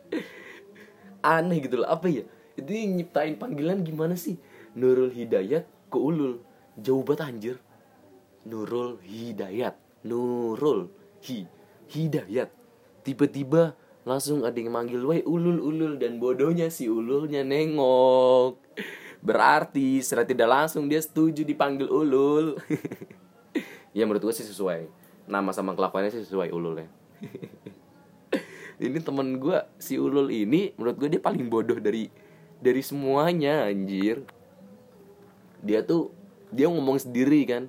aneh 1.24 1.64
gitu 1.64 1.82
loh. 1.82 1.90
Apa 1.90 2.12
ya? 2.12 2.24
Itu 2.54 2.70
nyiptain 2.70 3.40
panggilan 3.40 3.82
gimana 3.82 4.14
sih? 4.14 4.38
Nurul 4.78 5.10
Hidayat 5.10 5.66
ke 5.90 5.98
ulul. 5.98 6.44
Jauh 6.78 7.02
banget 7.02 7.22
anjir. 7.26 7.56
Nurul 8.46 9.00
Hidayat. 9.02 9.80
Nurul 10.04 10.92
Hi 11.24 11.48
Hidayat. 11.90 12.52
Tiba-tiba 13.08 13.74
langsung 14.04 14.44
ada 14.44 14.56
yang 14.60 14.76
manggil 14.76 15.02
weh 15.02 15.24
ulul 15.24 15.64
ulul. 15.64 15.96
Dan 15.98 16.20
bodohnya 16.20 16.68
si 16.68 16.92
ululnya 16.92 17.42
nengok. 17.42 18.60
Berarti 19.24 20.04
secara 20.04 20.28
tidak 20.28 20.52
langsung 20.52 20.92
dia 20.92 21.00
setuju 21.00 21.48
dipanggil 21.48 21.88
ulul. 21.90 22.54
Ya 23.94 24.10
menurut 24.10 24.26
gue 24.26 24.34
sih 24.34 24.50
sesuai. 24.50 24.90
Nama 25.30 25.54
sama 25.56 25.78
kelakuannya 25.78 26.12
sih 26.12 26.26
sesuai 26.28 26.52
ulul 26.52 26.84
ya 26.84 26.88
ini 28.90 29.00
temen 29.00 29.40
gue 29.40 29.58
si 29.80 29.96
ulul 29.96 30.30
ini 30.32 30.76
menurut 30.76 30.96
gue 31.00 31.10
dia 31.16 31.22
paling 31.22 31.48
bodoh 31.48 31.78
dari 31.80 32.08
dari 32.64 32.80
semuanya 32.80 33.68
anjir. 33.68 34.24
Dia 35.60 35.84
tuh 35.84 36.12
dia 36.52 36.72
ngomong 36.72 37.00
sendiri 37.00 37.44
kan. 37.44 37.64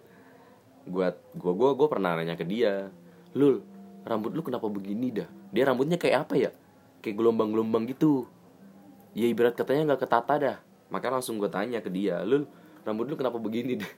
Gua 0.85 1.17
gua 1.35 1.53
gua 1.57 1.71
gua 1.75 1.89
pernah 1.89 2.15
nanya 2.15 2.37
ke 2.37 2.45
dia 2.45 2.93
lul 3.35 3.65
rambut 4.05 4.31
lu 4.31 4.45
kenapa 4.47 4.71
begini 4.71 5.11
dah? 5.11 5.29
Dia 5.51 5.67
rambutnya 5.67 5.99
kayak 5.99 6.29
apa 6.29 6.35
ya? 6.39 6.51
Kayak 7.03 7.19
gelombang-gelombang 7.19 7.91
gitu. 7.91 8.31
Ya 9.17 9.27
ibarat 9.27 9.59
katanya 9.59 9.95
nggak 9.95 10.07
ketata 10.07 10.35
dah. 10.39 10.57
Makanya 10.93 11.19
langsung 11.19 11.41
gue 11.43 11.51
tanya 11.51 11.83
ke 11.83 11.91
dia 11.91 12.23
lul 12.23 12.47
rambut 12.85 13.09
lu 13.09 13.17
kenapa 13.17 13.41
begini 13.41 13.81
dah 13.81 13.93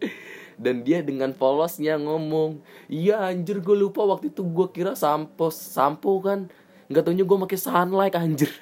dan 0.56 0.80
dia 0.80 1.04
dengan 1.04 1.36
polosnya 1.36 2.00
ngomong 2.00 2.64
iya 2.88 3.28
anjir 3.28 3.60
gue 3.60 3.76
lupa 3.76 4.08
waktu 4.08 4.32
itu 4.32 4.40
gue 4.40 4.72
kira 4.72 4.96
sampo 4.96 5.52
sampo 5.52 6.16
kan. 6.24 6.48
Nggak 6.88 7.04
taunya 7.04 7.24
gue 7.28 7.38
pakai 7.46 7.60
sunlight 7.60 8.16
anjir. 8.16 8.50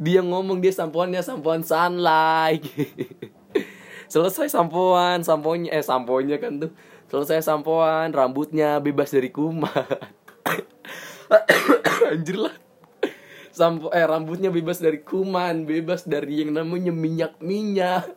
Dia 0.00 0.24
ngomong 0.24 0.64
dia 0.64 0.72
sampoannya 0.72 1.20
sampoan 1.20 1.60
sunlight. 1.60 2.64
Selesai 4.12 4.48
sampoan 4.48 5.20
samponya 5.20 5.76
eh 5.76 5.84
samponya 5.84 6.40
kan 6.40 6.56
tuh. 6.56 6.72
Selesai 7.12 7.44
sampoan 7.44 8.08
rambutnya 8.16 8.80
bebas 8.80 9.12
dari 9.12 9.28
kuman 9.28 9.68
anjir 12.16 12.40
lah. 12.40 12.56
Sampo 13.52 13.92
eh 13.92 14.08
rambutnya 14.08 14.48
bebas 14.48 14.80
dari 14.80 15.04
kuman 15.04 15.68
bebas 15.68 16.08
dari 16.08 16.48
yang 16.48 16.56
namanya 16.56 16.96
minyak 16.96 17.36
minyak 17.44 18.08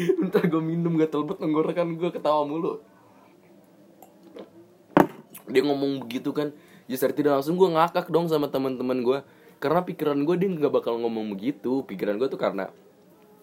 Ntar 0.26 0.48
gue 0.48 0.62
minum 0.62 0.96
gak 0.96 1.12
telbet 1.12 1.38
tenggorokan 1.40 1.96
gue 1.96 2.10
ketawa 2.12 2.42
mulu. 2.46 2.80
Dia 5.50 5.66
ngomong 5.66 6.06
begitu 6.06 6.30
kan 6.30 6.54
Ya 6.86 6.94
secara 6.94 7.14
tidak 7.14 7.32
langsung 7.38 7.58
gue 7.58 7.66
ngakak 7.70 8.06
dong 8.10 8.30
sama 8.30 8.46
teman-teman 8.50 9.02
gue 9.02 9.18
Karena 9.58 9.82
pikiran 9.82 10.22
gue 10.22 10.34
dia 10.38 10.48
gak 10.50 10.72
bakal 10.72 10.98
ngomong 11.02 11.34
begitu. 11.34 11.82
Pikiran 11.86 12.16
gue 12.18 12.28
tuh 12.30 12.40
karena 12.40 12.70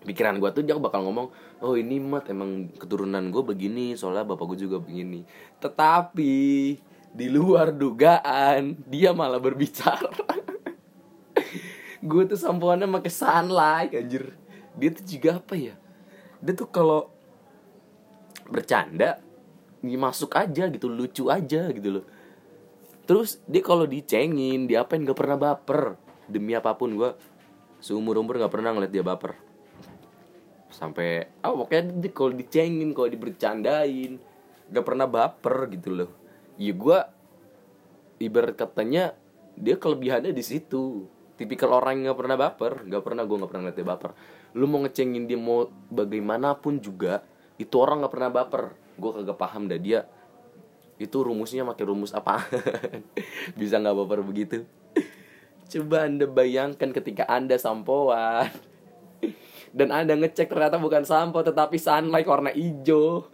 Pikiran 0.08 0.40
gue 0.40 0.50
tuh 0.56 0.64
dia 0.64 0.78
bakal 0.80 1.04
ngomong 1.04 1.32
Oh 1.60 1.76
ini 1.76 2.00
mat 2.00 2.32
emang 2.32 2.72
keturunan 2.80 3.28
gue 3.28 3.44
begini 3.44 3.98
Soalnya 4.00 4.24
bapak 4.24 4.56
gue 4.56 4.68
juga 4.68 4.80
begini. 4.80 5.28
Tetapi 5.60 6.36
Di 7.12 7.28
luar 7.28 7.76
dugaan 7.76 8.80
Dia 8.88 9.12
malah 9.12 9.42
berbicara. 9.42 10.12
Gue 12.08 12.30
tuh 12.30 12.38
sampoannya 12.38 12.86
pakai 12.88 13.10
sunlight 13.12 13.92
anjir. 13.92 14.38
Dia 14.78 14.94
tuh 14.94 15.02
juga 15.02 15.42
apa 15.42 15.58
ya 15.58 15.76
dia 16.42 16.54
tuh 16.54 16.70
kalau 16.70 17.10
bercanda 18.48 19.20
masuk 19.84 20.36
aja 20.36 20.68
gitu 20.68 20.92
lucu 20.92 21.32
aja 21.32 21.70
gitu 21.72 22.02
loh. 22.02 22.06
Terus 23.08 23.40
dia 23.48 23.64
kalau 23.64 23.88
dicengin 23.88 24.68
dia 24.68 24.84
apain 24.84 25.00
gak 25.06 25.16
pernah 25.16 25.40
baper. 25.40 25.96
Demi 26.28 26.52
apa 26.52 26.76
pun 26.76 26.92
gue 26.92 27.16
seumur 27.80 28.20
umur 28.20 28.36
gak 28.36 28.52
pernah 28.52 28.76
ngeliat 28.76 28.92
dia 28.92 29.06
baper. 29.06 29.40
Sampai 30.68 31.32
ah 31.40 31.56
oh, 31.56 31.64
pokoknya 31.64 32.04
dia 32.04 32.12
kalau 32.12 32.36
dicengin 32.36 32.92
kalau 32.92 33.08
dibercandain 33.08 34.20
gak 34.68 34.86
pernah 34.86 35.08
baper 35.08 35.72
gitu 35.72 35.96
loh. 35.96 36.12
Ya 36.60 36.76
gue 36.76 37.00
ibarat 38.20 38.60
katanya 38.60 39.16
dia 39.56 39.80
kelebihannya 39.80 40.36
di 40.36 40.44
situ. 40.44 41.08
Tipikal 41.40 41.70
orang 41.70 42.02
yang 42.04 42.12
gak 42.12 42.20
pernah 42.20 42.36
baper 42.36 42.74
gak 42.92 43.04
pernah 43.08 43.24
gue 43.24 43.36
gak 43.40 43.50
pernah 43.54 43.62
ngeliat 43.70 43.78
dia 43.80 43.88
baper 43.88 44.12
lu 44.56 44.70
mau 44.70 44.80
ngecengin 44.84 45.28
dia 45.28 45.40
mau 45.40 45.68
bagaimanapun 45.92 46.80
juga 46.80 47.26
itu 47.58 47.74
orang 47.76 48.06
nggak 48.06 48.14
pernah 48.14 48.32
baper. 48.32 48.64
Gue 48.98 49.12
kagak 49.14 49.38
paham 49.38 49.66
dah 49.68 49.80
dia 49.82 50.06
itu 50.98 51.22
rumusnya 51.22 51.62
pakai 51.62 51.86
rumus 51.86 52.10
apa 52.10 52.42
bisa 53.60 53.78
nggak 53.78 53.98
baper 53.98 54.20
begitu? 54.26 54.66
Coba 55.68 56.10
anda 56.10 56.26
bayangkan 56.26 56.90
ketika 56.90 57.28
anda 57.30 57.60
sampoan. 57.60 58.50
Dan 59.76 59.94
anda 59.94 60.16
ngecek 60.16 60.50
ternyata 60.50 60.80
bukan 60.80 61.04
sampo 61.04 61.44
tetapi 61.44 61.78
sunlight 61.78 62.26
warna 62.26 62.50
hijau. 62.56 63.28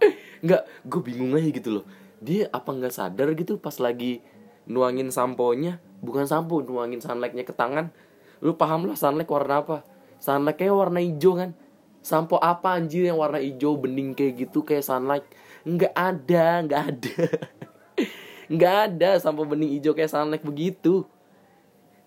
Nggak 0.46 0.62
gue 0.88 1.00
bingung 1.04 1.36
aja 1.36 1.50
gitu 1.50 1.70
loh. 1.80 1.84
Dia 2.22 2.48
apa 2.48 2.72
nggak 2.72 2.94
sadar 2.94 3.28
gitu 3.36 3.60
pas 3.60 3.76
lagi 3.76 4.24
nuangin 4.64 5.12
samponya? 5.12 5.82
Bukan 6.00 6.24
sampo 6.24 6.64
nuangin 6.64 7.02
sunlightnya 7.02 7.44
ke 7.44 7.52
tangan. 7.52 7.92
Lu 8.40 8.56
paham 8.56 8.88
lah 8.88 8.96
sunlight 8.96 9.28
warna 9.28 9.60
apa 9.60 9.84
sunlight 10.20 10.60
kayak 10.60 10.76
warna 10.76 11.00
hijau 11.00 11.34
kan? 11.40 11.56
Sampo 12.04 12.36
apa 12.40 12.76
anjir 12.76 13.08
yang 13.08 13.16
warna 13.16 13.40
hijau 13.40 13.76
bening 13.80 14.12
kayak 14.12 14.46
gitu 14.46 14.60
kayak 14.60 14.84
sunlight? 14.84 15.24
Nggak 15.64 15.92
ada 15.96 16.46
nggak 16.64 16.82
ada. 16.92 17.16
Nggak 18.50 18.76
ada 18.90 19.10
sampo 19.22 19.46
bening 19.46 19.78
hijau 19.78 19.94
kayak 19.94 20.10
sunlight 20.10 20.42
begitu. 20.42 21.06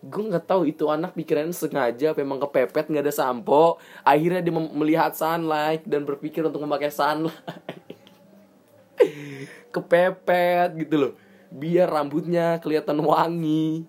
Gue 0.04 0.24
nggak 0.28 0.44
tahu 0.44 0.68
itu 0.68 0.92
anak 0.92 1.16
pikirannya 1.16 1.56
sengaja 1.56 2.12
memang 2.20 2.36
kepepet 2.44 2.92
nggak 2.92 3.08
ada 3.08 3.16
sampo. 3.16 3.80
Akhirnya 4.04 4.44
dia 4.44 4.52
melihat 4.52 5.16
sunlight 5.16 5.88
dan 5.88 6.04
berpikir 6.04 6.44
untuk 6.44 6.60
memakai 6.68 6.92
sunlight. 6.92 7.80
Kepepet 9.74 10.76
gitu 10.84 10.96
loh. 11.00 11.14
Biar 11.48 11.88
rambutnya 11.88 12.60
kelihatan 12.60 13.00
wangi. 13.00 13.88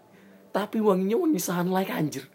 Tapi 0.55 0.79
wanginya 0.79 1.19
wangi 1.19 1.41
sunlight 1.43 1.91
anjir. 1.91 2.31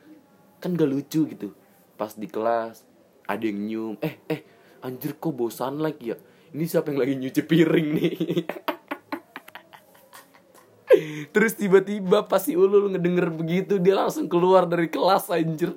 Kan 0.60 0.76
gak 0.76 0.92
lucu 0.92 1.24
gitu 1.32 1.56
pas 2.00 2.16
di 2.16 2.32
kelas 2.32 2.88
ada 3.28 3.44
yang 3.44 3.60
nyium. 3.60 3.96
Eh 4.00 4.24
eh 4.32 4.42
anjir 4.80 5.20
kok 5.20 5.36
bosan 5.36 5.84
lagi 5.84 6.16
ya? 6.16 6.18
Ini 6.56 6.64
siapa 6.64 6.96
yang 6.96 7.04
lagi 7.04 7.14
nyuci 7.20 7.42
piring 7.44 7.88
nih? 8.00 8.16
Terus 11.36 11.54
tiba-tiba 11.60 12.24
pas 12.26 12.40
si 12.42 12.56
ulul 12.56 12.96
ngedenger 12.96 13.30
begitu 13.30 13.78
dia 13.78 14.00
langsung 14.00 14.32
keluar 14.32 14.64
dari 14.64 14.88
kelas 14.88 15.28
anjir. 15.28 15.76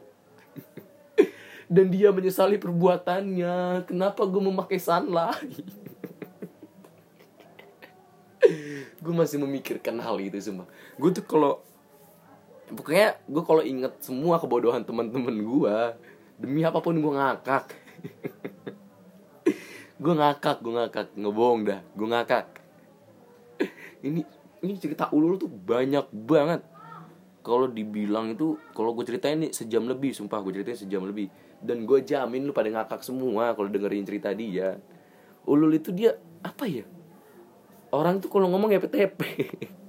Dan 1.74 1.90
dia 1.90 2.14
menyesali 2.14 2.56
perbuatannya. 2.62 3.84
Kenapa 3.90 4.22
gue 4.24 4.42
memakai 4.46 4.78
sunlight 4.78 5.82
gue 9.02 9.14
masih 9.14 9.38
memikirkan 9.38 9.98
hal 10.02 10.18
itu 10.18 10.38
semua 10.42 10.66
gue 10.98 11.10
tuh 11.14 11.24
kalau 11.26 11.62
pokoknya 12.72 13.20
gue 13.28 13.42
kalau 13.44 13.62
inget 13.62 13.92
semua 14.00 14.40
kebodohan 14.40 14.82
teman-teman 14.82 15.36
gue 15.36 15.76
demi 16.40 16.64
apa 16.64 16.80
pun 16.80 16.96
gue 16.96 17.12
ngakak. 17.12 17.66
Gue 20.02 20.18
ngakak 20.18 20.58
gue 20.66 20.74
ngakak 20.74 21.14
ngebohong 21.14 21.62
dah 21.62 21.78
gue 21.94 22.08
ngakak. 22.10 22.46
Ini 24.02 24.26
ini 24.66 24.72
cerita 24.74 25.06
ulul 25.14 25.38
tuh 25.38 25.46
banyak 25.46 26.10
banget. 26.10 26.66
Kalau 27.46 27.70
dibilang 27.70 28.34
itu 28.34 28.58
kalau 28.74 28.98
gue 28.98 29.06
ceritain 29.06 29.38
nih 29.38 29.54
sejam 29.54 29.86
lebih 29.86 30.10
sumpah 30.10 30.42
gue 30.42 30.58
ceritain 30.58 30.74
sejam 30.74 31.06
lebih. 31.06 31.30
Dan 31.62 31.86
gue 31.86 32.02
jamin 32.02 32.42
lu 32.42 32.50
pada 32.50 32.66
ngakak 32.74 33.06
semua 33.06 33.54
kalau 33.54 33.70
dengerin 33.70 34.02
cerita 34.02 34.34
dia. 34.34 34.82
Ulul 35.46 35.78
itu 35.78 35.94
dia 35.94 36.18
apa 36.42 36.66
ya? 36.66 36.82
Orang 37.94 38.18
tuh 38.18 38.26
kalau 38.26 38.50
ngomong 38.50 38.74
ya 38.74 38.82
PTP 38.82 39.20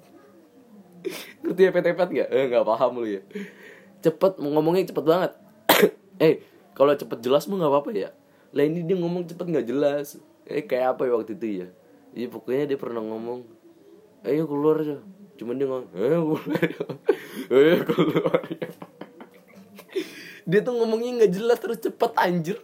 ngerti 1.43 1.62
ya 1.67 1.71
PTP 1.75 1.99
nggak? 1.99 2.29
Eh 2.32 2.43
nggak 2.47 2.65
paham 2.65 2.91
lu 3.03 3.08
ya. 3.19 3.21
Cepet 3.99 4.39
ngomongnya 4.39 4.89
cepet 4.89 5.06
banget. 5.06 5.32
Eh 6.21 6.45
kalau 6.77 6.93
cepet 6.93 7.19
jelas 7.25 7.49
mah 7.49 7.60
nggak 7.60 7.71
apa-apa 7.73 7.89
ya. 7.91 8.10
Lah 8.56 8.63
ini 8.63 8.86
dia 8.86 8.95
ngomong 8.95 9.27
cepet 9.27 9.45
nggak 9.49 9.67
jelas. 9.67 10.17
Eh 10.47 10.63
kayak 10.63 10.97
apa 10.97 11.10
ya 11.10 11.12
waktu 11.19 11.36
itu 11.36 11.47
ya? 11.65 11.67
Iya 12.13 12.27
pokoknya 12.29 12.63
dia 12.73 12.77
pernah 12.79 13.01
ngomong 13.03 13.43
ayo 14.23 14.45
keluar 14.47 14.79
aja. 14.79 14.97
Cuman 15.36 15.58
dia 15.60 15.67
ngomong 15.67 15.89
ayo 15.97 16.17
keluar 16.21 16.43
ayo 17.49 17.75
keluar 17.89 18.41
dia 20.49 20.60
tuh 20.60 20.73
ngomongnya 20.75 21.23
nggak 21.23 21.34
jelas 21.34 21.58
terus 21.60 21.82
cepet 21.82 22.12
anjir. 22.15 22.58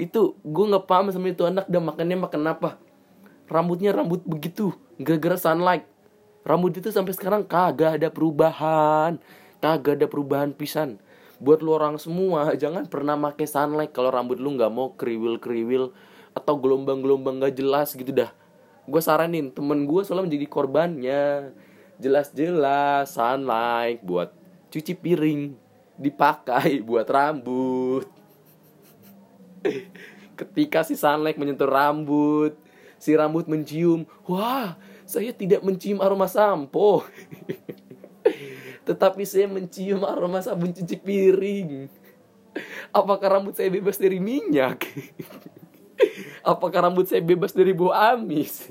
Itu 0.00 0.40
gue 0.40 0.64
nggak 0.64 0.88
paham 0.88 1.12
sama 1.12 1.30
itu 1.30 1.44
anak 1.44 1.68
dan 1.68 1.84
makannya 1.84 2.16
makan 2.18 2.42
apa? 2.48 2.80
Rambutnya 3.46 3.92
rambut 3.92 4.24
begitu 4.24 4.72
gara-gara 4.96 5.36
sunlight 5.36 5.84
rambut 6.46 6.76
itu 6.76 6.88
sampai 6.90 7.12
sekarang 7.12 7.42
kagak 7.44 8.00
ada 8.00 8.08
perubahan. 8.08 9.20
Kagak 9.60 10.00
ada 10.00 10.06
perubahan 10.08 10.56
pisan. 10.56 11.00
Buat 11.40 11.64
lu 11.64 11.72
orang 11.72 11.96
semua 11.96 12.52
jangan 12.62 12.84
pernah 12.88 13.16
pakai 13.16 13.48
sunlight 13.48 13.92
kalau 13.92 14.12
rambut 14.12 14.36
lu 14.36 14.56
nggak 14.56 14.72
mau 14.72 14.92
kriwil 14.96 15.40
kriwil 15.40 15.92
atau 16.30 16.54
gelombang-gelombang 16.62 17.42
gak 17.42 17.58
jelas 17.58 17.92
gitu 17.92 18.14
dah. 18.14 18.30
Gue 18.86 19.02
saranin 19.02 19.50
temen 19.50 19.84
gue 19.84 20.00
soalnya 20.06 20.30
menjadi 20.30 20.46
korbannya. 20.46 21.24
Jelas-jelas 22.00 23.12
sunlight 23.12 24.00
buat 24.00 24.32
cuci 24.72 24.96
piring 24.96 25.52
dipakai 26.00 26.80
buat 26.80 27.04
rambut. 27.10 28.08
Ketika 30.38 30.80
si 30.86 30.96
sunlight 30.96 31.36
menyentuh 31.36 31.68
rambut 31.68 32.56
si 33.00 33.16
rambut 33.16 33.48
mencium 33.48 34.04
wah 34.28 34.76
saya 35.10 35.34
tidak 35.34 35.66
mencium 35.66 35.98
aroma 35.98 36.30
sampo. 36.30 37.02
Tetapi 38.86 39.26
saya 39.26 39.50
mencium 39.50 40.06
aroma 40.06 40.38
sabun 40.38 40.70
cuci 40.70 40.96
piring. 41.02 41.90
Apakah 42.94 43.38
rambut 43.38 43.58
saya 43.58 43.66
bebas 43.74 43.98
dari 43.98 44.22
minyak? 44.22 44.86
Apakah 46.50 46.86
rambut 46.86 47.10
saya 47.10 47.18
bebas 47.18 47.50
dari 47.50 47.74
bau 47.74 47.90
amis? 47.90 48.70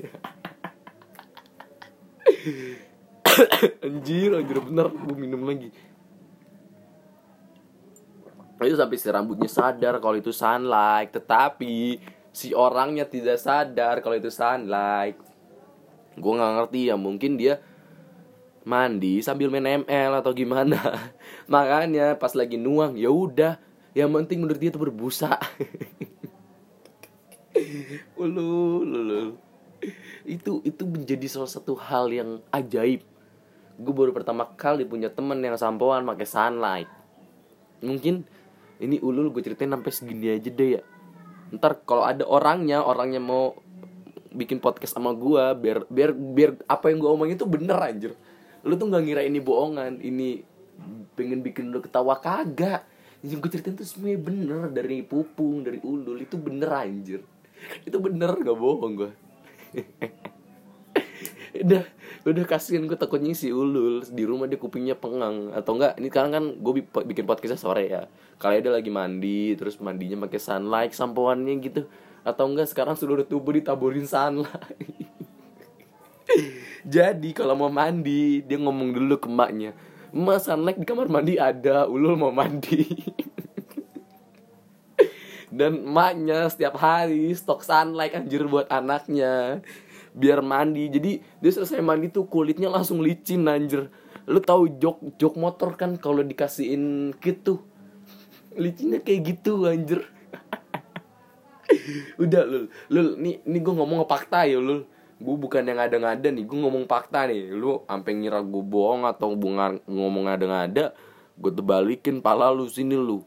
Anjir 3.84 4.32
anjir 4.36 4.58
bener. 4.64 4.88
Gue 4.90 5.16
minum 5.16 5.44
lagi. 5.44 5.68
Itu 8.60 8.76
sampai 8.76 9.00
si 9.00 9.08
rambutnya 9.08 9.48
sadar 9.48 9.96
kalau 10.00 10.16
itu 10.20 10.32
sunlight. 10.32 11.12
Tetapi 11.16 12.00
si 12.32 12.52
orangnya 12.52 13.08
tidak 13.08 13.40
sadar 13.40 14.04
kalau 14.04 14.20
itu 14.20 14.28
sunlight 14.28 15.29
gue 16.20 16.32
nggak 16.36 16.52
ngerti 16.60 16.80
ya 16.92 16.96
mungkin 17.00 17.40
dia 17.40 17.58
mandi 18.68 19.24
sambil 19.24 19.48
main 19.48 19.84
ML 19.84 20.20
atau 20.20 20.30
gimana. 20.36 20.78
Makanya 21.52 22.20
pas 22.20 22.36
lagi 22.36 22.60
nuang 22.60 22.94
ya 22.94 23.08
udah. 23.08 23.56
Yang 23.96 24.10
penting 24.14 24.38
menurut 24.44 24.60
dia 24.60 24.70
itu 24.70 24.78
berbusa. 24.78 25.34
Ulu 28.14 28.86
ulu 28.86 29.34
itu 30.28 30.60
itu 30.62 30.82
menjadi 30.84 31.26
salah 31.26 31.50
satu 31.50 31.74
hal 31.76 32.12
yang 32.12 32.44
ajaib. 32.52 33.02
Gue 33.80 33.94
baru 33.96 34.12
pertama 34.12 34.44
kali 34.54 34.84
punya 34.84 35.08
temen 35.08 35.40
yang 35.40 35.56
sampoan 35.56 36.04
pakai 36.04 36.28
sunlight. 36.28 36.90
Mungkin 37.80 38.28
ini 38.80 39.00
ulul 39.00 39.32
gue 39.32 39.40
ceritain 39.40 39.72
sampai 39.72 39.92
segini 39.92 40.36
aja 40.36 40.50
deh 40.52 40.70
ya. 40.78 40.82
Ntar 41.50 41.82
kalau 41.88 42.04
ada 42.04 42.28
orangnya 42.28 42.84
orangnya 42.84 43.18
mau 43.18 43.56
bikin 44.30 44.62
podcast 44.62 44.94
sama 44.94 45.10
gue 45.14 45.44
biar 45.58 45.86
biar 45.90 46.10
biar 46.14 46.50
apa 46.70 46.90
yang 46.90 47.02
gue 47.02 47.10
omongin 47.10 47.36
itu 47.36 47.46
bener 47.46 47.78
anjir. 47.78 48.12
Lu 48.62 48.78
tuh 48.78 48.86
nggak 48.86 49.02
ngira 49.04 49.22
ini 49.26 49.38
bohongan 49.42 49.98
ini 50.00 50.42
pengen 51.18 51.42
bikin 51.42 51.74
lu 51.74 51.82
ketawa 51.82 52.18
kagak. 52.18 52.86
Yang 53.20 53.38
gue 53.44 53.50
ceritain 53.58 53.76
tuh 53.76 53.84
semuanya 53.84 54.20
bener 54.22 54.62
dari 54.72 55.04
pupung 55.04 55.60
dari 55.60 55.82
ulul 55.84 56.24
itu 56.24 56.40
bener 56.40 56.70
anjir. 56.72 57.20
Itu 57.84 58.00
bener 58.00 58.40
gak 58.40 58.56
bohong 58.56 58.94
gue 58.96 59.12
udah 61.60 61.84
udah 62.24 62.44
kasihan 62.48 62.88
gue 62.88 62.96
takutnya 62.96 63.36
si 63.36 63.52
ulul 63.52 64.00
di 64.06 64.24
rumah 64.24 64.48
dia 64.48 64.56
kupingnya 64.56 64.96
pengang. 64.96 65.52
Atau 65.52 65.76
enggak 65.76 66.00
ini 66.00 66.08
sekarang 66.08 66.32
kan 66.32 66.44
gue 66.56 66.72
bikin 66.80 67.24
podcastnya 67.28 67.60
sore 67.60 67.84
ya. 67.90 68.02
Kalau 68.40 68.56
dia 68.56 68.72
lagi 68.72 68.88
mandi 68.88 69.52
terus 69.58 69.76
mandinya 69.82 70.24
pakai 70.24 70.40
sunlight 70.40 70.92
sampoannya 70.96 71.54
gitu 71.60 71.84
atau 72.30 72.46
enggak 72.46 72.70
sekarang 72.70 72.94
seluruh 72.94 73.26
tubuh 73.26 73.52
ditaburin 73.54 74.06
sunlight 74.06 74.86
jadi 76.86 77.30
kalau 77.34 77.58
mau 77.58 77.70
mandi 77.70 78.40
dia 78.46 78.56
ngomong 78.56 78.94
dulu 78.94 79.18
ke 79.18 79.28
maknya 79.28 79.74
Mas 80.10 80.42
sunlight 80.42 80.74
di 80.74 80.82
kamar 80.82 81.06
mandi 81.06 81.38
ada 81.38 81.86
ulul 81.86 82.18
mau 82.18 82.34
mandi. 82.34 82.82
Dan 85.50 85.86
maknya 85.86 86.50
setiap 86.50 86.78
hari 86.82 87.30
stok 87.30 87.62
sunlight 87.62 88.18
anjir 88.18 88.42
buat 88.50 88.66
anaknya 88.74 89.62
biar 90.10 90.42
mandi. 90.42 90.90
Jadi 90.90 91.22
dia 91.22 91.50
selesai 91.54 91.78
mandi 91.78 92.10
tuh 92.10 92.26
kulitnya 92.26 92.66
langsung 92.66 92.98
licin 92.98 93.46
anjir. 93.46 93.86
Lu 94.26 94.42
tahu 94.42 94.66
jok 94.82 95.14
jok 95.14 95.34
motor 95.38 95.78
kan 95.78 95.94
kalau 95.94 96.26
dikasihin 96.26 97.14
gitu 97.22 97.62
licinnya 98.58 98.98
kayak 98.98 99.20
gitu 99.30 99.62
anjir 99.62 100.02
udah 102.24 102.42
lu 102.46 102.58
lu 102.90 103.00
nih 103.16 103.42
nih 103.46 103.60
gue 103.62 103.74
ngomong 103.74 104.06
fakta 104.06 104.46
ya 104.46 104.58
lu 104.58 104.84
gue 105.20 105.36
bukan 105.36 105.60
yang 105.60 105.76
ada-ngada 105.76 106.32
nih 106.32 106.44
gue 106.48 106.58
ngomong 106.58 106.88
fakta 106.88 107.28
nih. 107.28 107.52
Lu 107.52 107.84
sampai 107.84 108.12
ngira 108.16 108.40
gue 108.40 108.64
bohong 108.64 109.04
atau 109.04 109.36
bunga 109.36 109.76
ngomong 109.84 110.26
ada-ngada 110.26 110.96
gue 111.40 111.52
tebalikin 111.56 112.20
pala 112.20 112.52
lu 112.52 112.68
sini 112.68 112.96
lu 112.96 113.24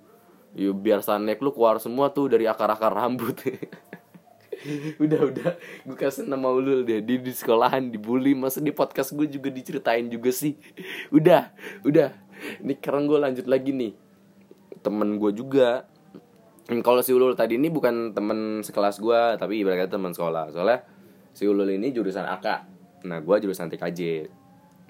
ya 0.54 0.70
biar 0.70 1.02
sanek 1.02 1.42
lu 1.42 1.50
keluar 1.50 1.82
semua 1.82 2.14
tuh 2.14 2.30
dari 2.30 2.46
akar-akar 2.46 2.94
rambut. 2.94 3.38
Udah 5.04 5.28
udah. 5.28 5.60
Gue 5.84 5.98
kasih 6.00 6.24
nama 6.24 6.48
ulul 6.48 6.88
deh. 6.88 7.04
Di, 7.04 7.20
di 7.20 7.36
sekolahan 7.36 7.92
dibully 7.92 8.32
masa 8.32 8.64
di 8.64 8.72
podcast 8.72 9.12
gue 9.12 9.28
juga 9.28 9.52
diceritain 9.52 10.08
juga 10.08 10.32
sih. 10.32 10.56
Udah 11.18 11.52
udah. 11.84 12.16
Ini 12.64 12.80
sekarang 12.80 13.12
gue 13.12 13.20
lanjut 13.20 13.44
lagi 13.44 13.76
nih. 13.76 13.92
Temen 14.80 15.20
gue 15.20 15.36
juga 15.36 15.84
kalau 16.64 17.04
si 17.04 17.12
ulul 17.12 17.36
tadi 17.36 17.60
ini 17.60 17.68
bukan 17.68 18.16
temen 18.16 18.64
sekelas 18.64 19.04
gue 19.04 19.36
tapi 19.36 19.60
ibaratnya 19.60 19.92
teman 19.92 20.16
sekolah. 20.16 20.56
Soalnya 20.56 20.88
si 21.36 21.44
ulul 21.44 21.68
ini 21.68 21.92
jurusan 21.92 22.24
AK 22.24 22.72
nah 23.04 23.20
gue 23.20 23.36
jurusan 23.44 23.68
TKJ 23.68 24.32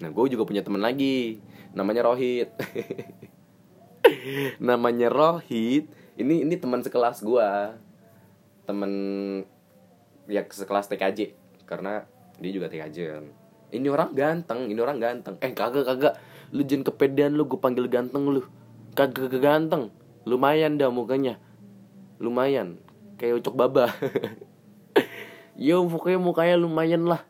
nah 0.06 0.14
gue 0.14 0.26
juga 0.30 0.46
punya 0.46 0.62
temen 0.62 0.82
lagi. 0.82 1.42
Namanya 1.74 2.06
Rohit. 2.06 2.54
Namanya 4.70 5.10
Rohit 5.10 5.90
ini 6.14 6.46
ini 6.46 6.56
teman 6.62 6.86
sekelas 6.86 7.26
gue 7.26 7.50
temen 8.70 8.92
ya 10.30 10.46
sekelas 10.46 10.94
TKJ 10.94 11.34
karena 11.66 12.06
dia 12.38 12.52
juga 12.54 12.70
TKJ 12.70 12.98
kan. 13.18 13.26
Ini 13.74 13.90
orang 13.90 14.14
ganteng 14.14 14.70
ini 14.70 14.78
orang 14.78 15.02
ganteng. 15.02 15.42
Eh 15.42 15.50
kagak 15.58 15.90
kagak. 15.90 16.22
Lu 16.54 16.62
jangan 16.62 16.94
kepedean 16.94 17.34
lu 17.34 17.50
gue 17.50 17.58
panggil 17.58 17.90
ganteng 17.90 18.30
lu. 18.30 18.46
Kagak 18.94 19.26
kagak 19.26 19.42
ganteng. 19.42 19.90
Lumayan 20.30 20.78
dah 20.78 20.94
mukanya 20.94 21.42
lumayan. 22.18 22.82
Kayak 23.18 23.46
ucok 23.46 23.56
baba. 23.56 23.86
Yo 25.60 25.86
pokoknya 25.86 26.20
mukanya 26.20 26.56
lumayan 26.58 27.06
lah. 27.06 27.22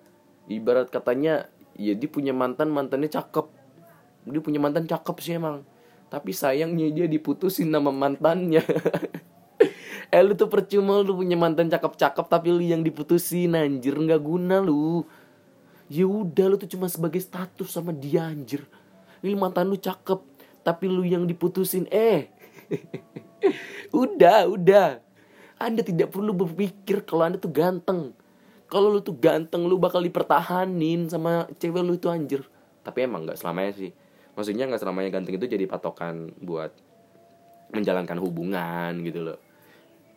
Ibarat 0.48 0.92
katanya 0.92 1.52
ya 1.76 1.94
dia 1.96 2.10
punya 2.10 2.32
mantan 2.32 2.72
mantannya 2.72 3.12
cakep. 3.12 3.48
Dia 4.24 4.40
punya 4.40 4.60
mantan 4.64 4.88
cakep 4.88 5.16
sih 5.20 5.36
emang. 5.36 5.68
Tapi 6.08 6.32
sayangnya 6.32 6.88
dia 6.94 7.06
diputusin 7.10 7.70
nama 7.70 7.92
mantannya. 7.92 8.64
Eh 10.14 10.22
lu 10.22 10.38
tuh 10.38 10.46
percuma 10.46 11.02
lu 11.02 11.18
punya 11.18 11.34
mantan 11.34 11.74
cakep-cakep 11.74 12.26
tapi 12.30 12.54
lu 12.54 12.62
yang 12.62 12.86
diputusin 12.86 13.58
anjir 13.58 13.98
nggak 13.98 14.22
guna 14.22 14.62
lu. 14.62 15.02
Ya 15.90 16.06
udah 16.06 16.54
lu 16.54 16.56
tuh 16.62 16.70
cuma 16.70 16.86
sebagai 16.86 17.18
status 17.18 17.74
sama 17.74 17.90
dia 17.90 18.30
anjir. 18.30 18.62
Ini 19.26 19.34
mantan 19.34 19.74
lu 19.74 19.78
cakep 19.82 20.22
tapi 20.62 20.86
lu 20.86 21.02
yang 21.02 21.26
diputusin. 21.26 21.90
Eh 21.90 22.30
udah 24.04 24.50
udah. 24.50 24.88
Anda 25.62 25.82
tidak 25.86 26.12
perlu 26.12 26.36
berpikir 26.36 27.08
kalau 27.08 27.24
anda 27.30 27.38
tuh 27.40 27.54
ganteng. 27.54 28.12
Kalau 28.68 28.90
lu 28.90 29.00
tuh 29.06 29.16
ganteng 29.16 29.70
lu 29.70 29.78
bakal 29.78 30.02
dipertahanin 30.02 31.08
sama 31.08 31.46
cewek 31.62 31.84
lu 31.86 31.94
itu 31.96 32.10
anjir. 32.10 32.42
Tapi 32.82 33.06
emang 33.06 33.24
nggak 33.24 33.38
selamanya 33.40 33.72
sih. 33.78 33.92
Maksudnya 34.34 34.66
nggak 34.66 34.82
selamanya 34.82 35.10
ganteng 35.14 35.38
itu 35.38 35.46
jadi 35.46 35.70
patokan 35.70 36.34
buat 36.42 36.74
menjalankan 37.70 38.18
hubungan 38.18 39.02
gitu 39.06 39.22
loh. 39.24 39.40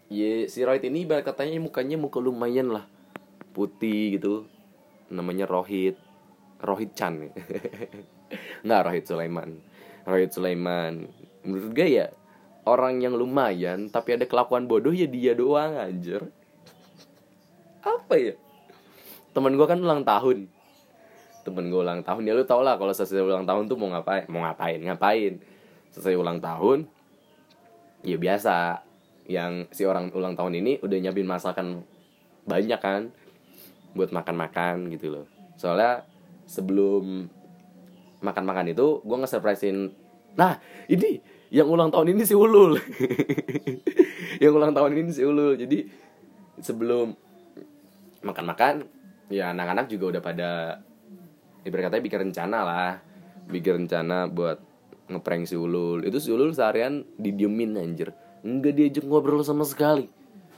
Ya 0.08 0.46
si 0.46 0.62
Rohit 0.62 0.86
ini 0.86 1.02
ibarat 1.02 1.26
katanya 1.26 1.58
mukanya 1.60 2.00
muka 2.00 2.18
lumayan 2.22 2.72
lah. 2.72 2.88
Putih 3.52 4.16
gitu. 4.18 4.48
Namanya 5.12 5.44
Rohit. 5.44 6.00
Rohit 6.62 6.96
Chan. 6.96 7.28
Nggak 8.64 8.80
Rohit 8.88 9.04
Sulaiman. 9.04 9.50
Rohit 10.08 10.30
Sulaiman. 10.32 11.10
Menurut 11.44 11.70
gue 11.76 11.88
ya 11.90 12.06
orang 12.66 12.98
yang 12.98 13.14
lumayan 13.14 13.86
tapi 13.88 14.18
ada 14.18 14.26
kelakuan 14.26 14.66
bodoh 14.66 14.90
ya 14.90 15.06
dia 15.06 15.32
doang 15.32 15.78
anjir. 15.78 16.26
Apa 17.86 18.14
ya? 18.18 18.34
Temen 19.30 19.54
gue 19.54 19.66
kan 19.66 19.78
ulang 19.78 20.02
tahun. 20.02 20.50
Temen 21.46 21.70
gue 21.70 21.80
ulang 21.80 22.02
tahun 22.02 22.26
ya 22.26 22.34
lu 22.34 22.42
tau 22.42 22.66
lah 22.66 22.74
kalau 22.74 22.90
selesai 22.90 23.22
ulang 23.22 23.46
tahun 23.46 23.70
tuh 23.70 23.78
mau 23.78 23.94
ngapain 23.94 24.26
mau 24.26 24.42
ngapain 24.42 24.82
ngapain? 24.82 25.38
Selesai 25.94 26.18
ulang 26.18 26.42
tahun 26.42 26.90
ya 28.02 28.18
biasa. 28.18 28.82
Yang 29.26 29.74
si 29.74 29.82
orang 29.82 30.14
ulang 30.14 30.38
tahun 30.38 30.58
ini 30.62 30.78
udah 30.82 30.98
nyiapin 31.02 31.26
masakan 31.26 31.82
banyak 32.46 32.78
kan 32.78 33.10
buat 33.94 34.14
makan-makan 34.14 34.90
gitu 34.94 35.10
loh. 35.10 35.26
Soalnya 35.58 36.06
sebelum 36.46 37.26
makan-makan 38.22 38.72
itu 38.72 39.02
gue 39.02 39.16
nge-surprisein 39.18 39.92
nah 40.36 40.60
ini 40.90 41.20
yang 41.50 41.68
ulang 41.70 41.94
tahun 41.94 42.16
ini 42.16 42.22
si 42.26 42.34
Ulul. 42.34 42.78
Yang 44.42 44.52
ulang 44.52 44.72
tahun 44.74 44.92
ini 44.98 45.10
si 45.14 45.22
Ulul. 45.22 45.54
Jadi 45.56 45.78
sebelum 46.60 47.14
makan-makan 48.20 48.84
ya 49.30 49.54
anak-anak 49.54 49.86
juga 49.86 50.16
udah 50.16 50.22
pada 50.22 50.50
ibarat 51.62 51.88
katanya 51.90 52.04
bikin 52.04 52.20
rencana 52.30 52.58
lah. 52.66 52.92
Bikin 53.46 53.86
rencana 53.86 54.26
buat 54.26 54.58
ngeprank 55.06 55.46
si 55.46 55.54
Ulul. 55.54 56.02
Itu 56.02 56.18
si 56.18 56.34
Ulul 56.34 56.50
seharian 56.50 57.06
didiemin 57.14 57.78
anjir. 57.78 58.10
Enggak 58.42 58.74
diajak 58.74 59.06
ngobrol 59.06 59.46
sama 59.46 59.62
sekali. 59.62 60.10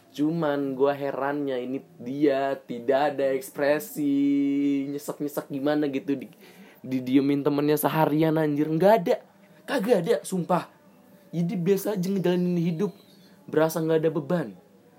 Cuman 0.09 0.72
gue 0.72 0.92
herannya 0.96 1.61
ini 1.68 1.79
dia 2.01 2.57
tidak 2.57 3.14
ada 3.14 3.29
ekspresi. 3.37 4.88
Nyesek 4.88 5.20
nyesek 5.20 5.46
gimana 5.53 5.85
gitu. 5.92 6.16
Di 6.16 6.27
didiemin 6.81 7.44
temennya 7.44 7.77
seharian 7.77 8.40
anjir. 8.40 8.72
Nggak 8.72 8.94
ada. 9.05 9.16
Kagak 9.68 10.01
ada 10.01 10.16
sumpah 10.24 10.78
jadi 11.29 11.55
biasa 11.61 11.97
aja 11.97 12.09
ngejalanin 12.09 12.57
hidup 12.57 12.93
berasa 13.49 13.81
nggak 13.81 14.01
ada 14.05 14.11
beban. 14.12 14.49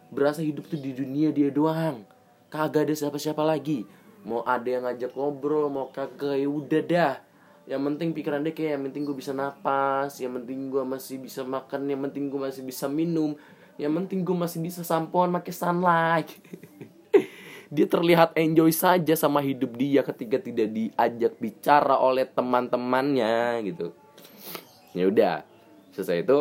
Berasa 0.10 0.42
hidup 0.42 0.70
tuh 0.70 0.78
di 0.78 0.94
dunia 0.94 1.30
dia 1.34 1.50
doang. 1.50 2.06
Kagak 2.50 2.90
ada 2.90 2.94
siapa-siapa 2.98 3.42
lagi. 3.46 3.86
Mau 4.26 4.42
ada 4.46 4.66
yang 4.66 4.86
ngajak 4.86 5.14
ngobrol 5.14 5.70
mau 5.70 5.90
kagak 5.90 6.38
ya 6.38 6.50
udah 6.50 6.82
dah. 6.86 7.16
Yang 7.70 7.82
penting 7.94 8.10
pikiran 8.18 8.42
dia 8.42 8.54
kayak 8.54 8.72
yang 8.78 8.84
penting 8.90 9.04
gue 9.06 9.16
bisa 9.18 9.32
napas 9.34 10.18
yang 10.18 10.34
penting 10.42 10.74
gue 10.74 10.82
masih 10.82 11.22
bisa 11.22 11.46
makan 11.46 11.86
yang 11.86 12.02
penting 12.10 12.26
gue 12.34 12.42
masih 12.42 12.66
bisa 12.66 12.90
minum 12.90 13.38
yang 13.78 13.94
penting 13.94 14.26
gue 14.26 14.34
masih 14.34 14.60
bisa 14.62 14.82
sampoan 14.82 15.30
pakai 15.34 15.54
sunlight. 15.54 16.30
Dia 17.74 17.86
terlihat 17.86 18.34
enjoy 18.34 18.74
saja 18.74 19.14
sama 19.14 19.46
hidup 19.46 19.78
dia 19.78 20.02
ketika 20.02 20.42
tidak 20.42 20.74
diajak 20.74 21.38
bicara 21.38 22.02
oleh 22.02 22.26
teman-temannya 22.26 23.62
gitu. 23.62 23.94
Ya 24.98 25.06
udah 25.06 25.49
selesai 26.00 26.24
itu 26.24 26.40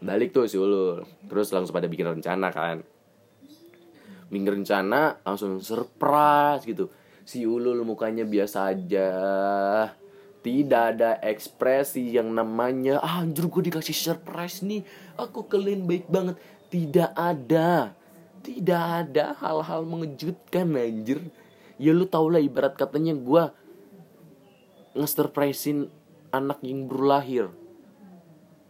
balik 0.00 0.32
tuh 0.32 0.48
si 0.48 0.56
ulul. 0.56 1.04
Terus 1.28 1.52
langsung 1.52 1.76
pada 1.76 1.84
bikin 1.84 2.08
rencana 2.08 2.48
kan. 2.48 2.80
Bikin 4.32 4.48
rencana 4.48 5.20
langsung 5.20 5.60
surprise 5.60 6.64
gitu. 6.64 6.88
Si 7.28 7.44
ulul 7.44 7.84
mukanya 7.84 8.24
biasa 8.24 8.72
aja. 8.72 9.12
Tidak 10.40 10.82
ada 10.96 11.20
ekspresi 11.20 12.16
yang 12.16 12.32
namanya 12.32 12.96
ah, 13.04 13.20
anjir 13.20 13.52
gue 13.52 13.68
dikasih 13.68 13.92
surprise 13.92 14.64
nih. 14.64 14.80
Aku 15.20 15.44
kalian 15.44 15.84
baik 15.84 16.08
banget. 16.08 16.40
Tidak 16.72 17.12
ada. 17.12 17.92
Tidak 18.40 18.82
ada 19.04 19.36
hal-hal 19.36 19.84
mengejutkan 19.84 20.72
anjir. 20.80 21.20
Ya 21.76 21.92
lu 21.92 22.08
tau 22.08 22.32
lah 22.32 22.40
ibarat 22.40 22.72
katanya 22.72 23.12
gue 23.12 23.52
nge-surprisein 24.96 25.92
anak 26.32 26.64
yang 26.64 26.88
baru 26.88 27.04
lahir 27.04 27.46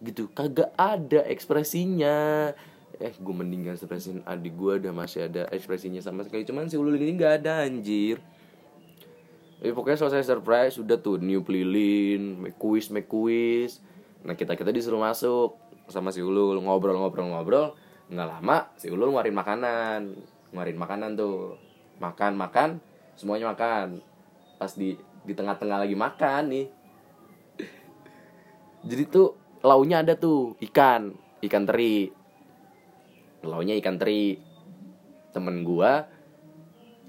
gitu. 0.01 0.33
Kagak 0.33 0.73
ada 0.75 1.21
ekspresinya. 1.29 2.51
Eh 3.01 3.15
gue 3.17 3.35
mendingan 3.35 3.81
surprisein 3.81 4.21
adik 4.29 4.57
gue 4.61 4.77
udah 4.85 4.93
masih 4.93 5.29
ada 5.29 5.49
ekspresinya 5.53 6.01
sama 6.05 6.25
sekali. 6.25 6.45
Cuman 6.45 6.69
si 6.69 6.77
ulul 6.77 7.01
ini 7.01 7.17
nggak 7.17 7.45
ada 7.45 7.65
anjir. 7.65 8.21
Eh, 9.61 9.77
pokoknya 9.77 10.01
selesai 10.01 10.25
surprise 10.25 10.81
udah 10.81 10.97
tuh 11.01 11.21
new 11.21 11.45
lilin 11.45 12.41
make 12.41 12.57
quiz 12.57 12.89
make 12.89 13.09
quiz. 13.09 13.81
Nah 14.25 14.33
kita 14.37 14.57
kita 14.57 14.73
disuruh 14.73 15.01
masuk 15.01 15.57
sama 15.89 16.13
si 16.13 16.25
ulul. 16.25 16.61
Ngobrol 16.61 16.97
ngobrol 16.97 17.29
ngobrol 17.29 17.67
nggak 18.11 18.29
lama 18.29 18.73
si 18.81 18.89
ulul 18.89 19.13
ngeluarin 19.13 19.37
makanan. 19.37 20.01
Ngeluarin 20.53 20.79
makanan 20.81 21.11
tuh. 21.17 21.57
Makan 22.01 22.33
makan 22.37 22.69
semuanya 23.17 23.53
makan. 23.53 24.01
Pas 24.57 24.73
di 24.73 24.97
di 25.25 25.33
tengah-tengah 25.37 25.85
lagi 25.85 25.97
makan 25.97 26.43
nih. 26.53 26.67
Jadi 28.89 29.05
tuh 29.09 29.37
launya 29.61 30.05
ada 30.05 30.17
tuh 30.17 30.57
ikan. 30.71 31.15
Ikan 31.41 31.65
teri. 31.65 32.13
Launya 33.45 33.77
ikan 33.81 33.97
teri. 33.97 34.37
Temen 35.31 35.63
gua 35.63 36.11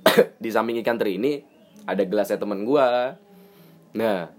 di 0.43 0.49
samping 0.53 0.77
ikan 0.85 0.97
teri 0.97 1.17
ini 1.17 1.41
ada 1.89 2.03
gelasnya 2.05 2.37
temen 2.37 2.63
gua. 2.67 3.17
Nah 3.97 4.29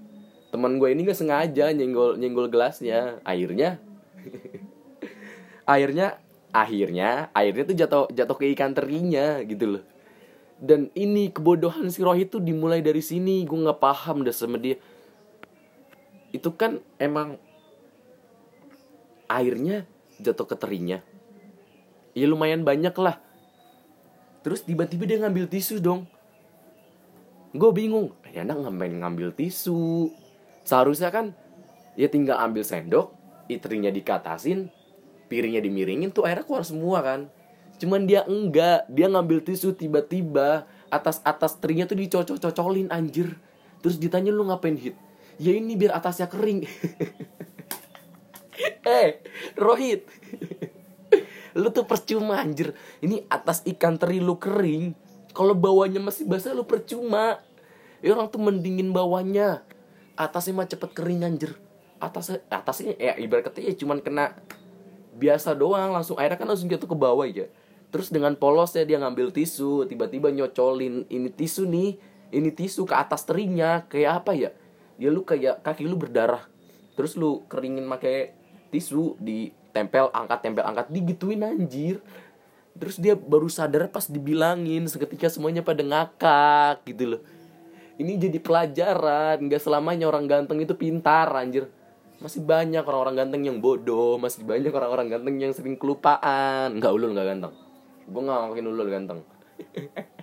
temen 0.52 0.76
gue 0.76 0.92
ini 0.92 1.08
gak 1.08 1.16
sengaja 1.16 1.72
nyenggol 1.72 2.20
nyenggol 2.20 2.46
gelasnya. 2.52 3.18
Airnya 3.24 3.80
airnya 5.64 6.20
akhirnya 6.52 7.26
airnya 7.38 7.64
tuh 7.64 7.76
jatuh 7.76 8.04
jatuh 8.12 8.36
ke 8.36 8.52
ikan 8.54 8.76
terinya 8.76 9.40
gitu 9.42 9.78
loh. 9.78 9.84
Dan 10.62 10.94
ini 10.94 11.34
kebodohan 11.34 11.90
si 11.90 12.06
Rohit 12.06 12.30
tuh 12.30 12.38
dimulai 12.38 12.78
dari 12.78 13.02
sini. 13.02 13.42
Gue 13.42 13.66
nggak 13.66 13.82
paham 13.82 14.22
dah 14.22 14.30
sama 14.30 14.62
dia. 14.62 14.78
Itu 16.30 16.54
kan 16.54 16.78
emang 17.02 17.42
airnya 19.38 19.88
jatuh 20.20 20.44
ke 20.44 20.56
terinya. 20.58 21.00
Ya 22.12 22.28
lumayan 22.28 22.62
banyak 22.62 22.92
lah. 23.00 23.16
Terus 24.44 24.66
tiba-tiba 24.66 25.08
dia 25.08 25.22
ngambil 25.22 25.48
tisu 25.48 25.78
dong. 25.80 26.04
Gue 27.52 27.70
bingung 27.72 28.16
ya 28.32 28.44
anak 28.44 28.64
ngapain 28.64 28.92
ngambil 28.92 29.32
tisu? 29.32 30.10
Seharusnya 30.64 31.12
kan 31.12 31.36
ya 31.96 32.08
tinggal 32.08 32.40
ambil 32.40 32.64
sendok 32.64 33.12
istrinya 33.48 33.92
dikatasin 33.92 34.72
piringnya 35.28 35.60
dimiringin 35.60 36.12
tuh 36.12 36.28
airnya 36.28 36.44
keluar 36.44 36.64
semua 36.64 37.00
kan. 37.00 37.28
Cuman 37.80 38.04
dia 38.04 38.24
enggak 38.28 38.88
dia 38.88 39.08
ngambil 39.08 39.44
tisu 39.44 39.72
tiba-tiba 39.76 40.68
atas 40.92 41.24
atas 41.24 41.56
terinya 41.56 41.88
tuh 41.88 41.96
dicocok-cocolin 41.96 42.92
anjir. 42.92 43.40
Terus 43.80 43.96
ditanya 43.96 44.30
lu 44.30 44.44
ngapain 44.48 44.76
hit? 44.76 44.94
Ya 45.40 45.56
ini 45.56 45.74
biar 45.74 45.96
atasnya 45.96 46.28
kering 46.28 46.68
eh 49.00 49.22
Rohit. 49.58 50.06
Lu 51.52 51.68
tuh 51.68 51.84
percuma 51.84 52.40
anjir. 52.40 52.72
Ini 53.04 53.28
atas 53.28 53.60
ikan 53.68 54.00
teri 54.00 54.18
lu 54.20 54.40
kering. 54.40 54.96
Kalau 55.32 55.56
bawahnya 55.56 56.00
masih 56.00 56.24
basah 56.28 56.56
lu 56.56 56.64
percuma. 56.64 57.40
Ya 58.00 58.16
orang 58.16 58.28
tuh 58.32 58.40
mendingin 58.40 58.92
bawahnya. 58.92 59.64
Atasnya 60.16 60.52
mah 60.56 60.68
cepet 60.68 60.90
kering 60.92 61.24
anjir. 61.24 61.56
Atasnya 62.02 62.42
atasnya 62.50 62.98
ya 62.98 63.14
ibarat 63.20 63.46
katanya 63.48 63.72
ya 63.72 63.74
cuman 63.78 63.98
kena 64.00 64.24
biasa 65.16 65.52
doang. 65.56 65.92
Langsung 65.92 66.16
airnya 66.16 66.40
kan 66.40 66.48
langsung 66.48 66.68
jatuh 66.72 66.88
ke 66.88 66.96
bawah 66.96 67.28
ya. 67.28 67.48
Terus 67.92 68.08
dengan 68.08 68.32
polosnya 68.36 68.88
dia 68.88 68.96
ngambil 68.96 69.32
tisu. 69.32 69.84
Tiba-tiba 69.84 70.32
nyocolin 70.32 71.04
ini 71.12 71.28
tisu 71.28 71.68
nih. 71.68 71.90
Ini 72.32 72.48
tisu 72.56 72.88
ke 72.88 72.96
atas 72.96 73.28
terinya. 73.28 73.84
Kayak 73.92 74.24
apa 74.24 74.32
ya? 74.32 74.50
Ya 74.96 75.12
lu 75.12 75.24
kayak 75.24 75.60
kaki 75.60 75.84
lu 75.84 76.00
berdarah. 76.00 76.48
Terus 76.96 77.16
lu 77.16 77.44
keringin 77.48 77.84
pakai 77.88 78.41
tisu 78.72 79.20
ditempel 79.20 80.08
angkat 80.16 80.38
tempel 80.40 80.64
angkat 80.64 80.88
digituin 80.88 81.44
anjir. 81.44 82.00
Terus 82.72 82.96
dia 82.96 83.12
baru 83.12 83.52
sadar 83.52 83.92
pas 83.92 84.08
dibilangin 84.08 84.88
seketika 84.88 85.28
semuanya 85.28 85.60
pada 85.60 85.84
ngakak 85.84 86.88
gitu 86.88 87.16
loh. 87.16 87.22
Ini 88.00 88.16
jadi 88.16 88.40
pelajaran 88.40 89.44
nggak 89.44 89.60
selamanya 89.60 90.08
orang 90.08 90.24
ganteng 90.24 90.64
itu 90.64 90.72
pintar 90.72 91.28
anjir. 91.36 91.68
Masih 92.24 92.40
banyak 92.40 92.80
orang-orang 92.80 93.28
ganteng 93.28 93.42
yang 93.44 93.60
bodoh 93.60 94.16
masih 94.16 94.48
banyak 94.48 94.72
orang-orang 94.72 95.12
ganteng 95.12 95.36
yang 95.36 95.52
sering 95.52 95.76
kelupaan. 95.76 96.80
Nggak 96.80 96.92
ulul 96.96 97.12
nggak 97.12 97.28
ganteng. 97.28 97.52
Gue 98.08 98.20
nggak 98.24 98.38
ngakuin 98.40 98.66
ulul 98.72 98.88
ganteng. 98.88 99.20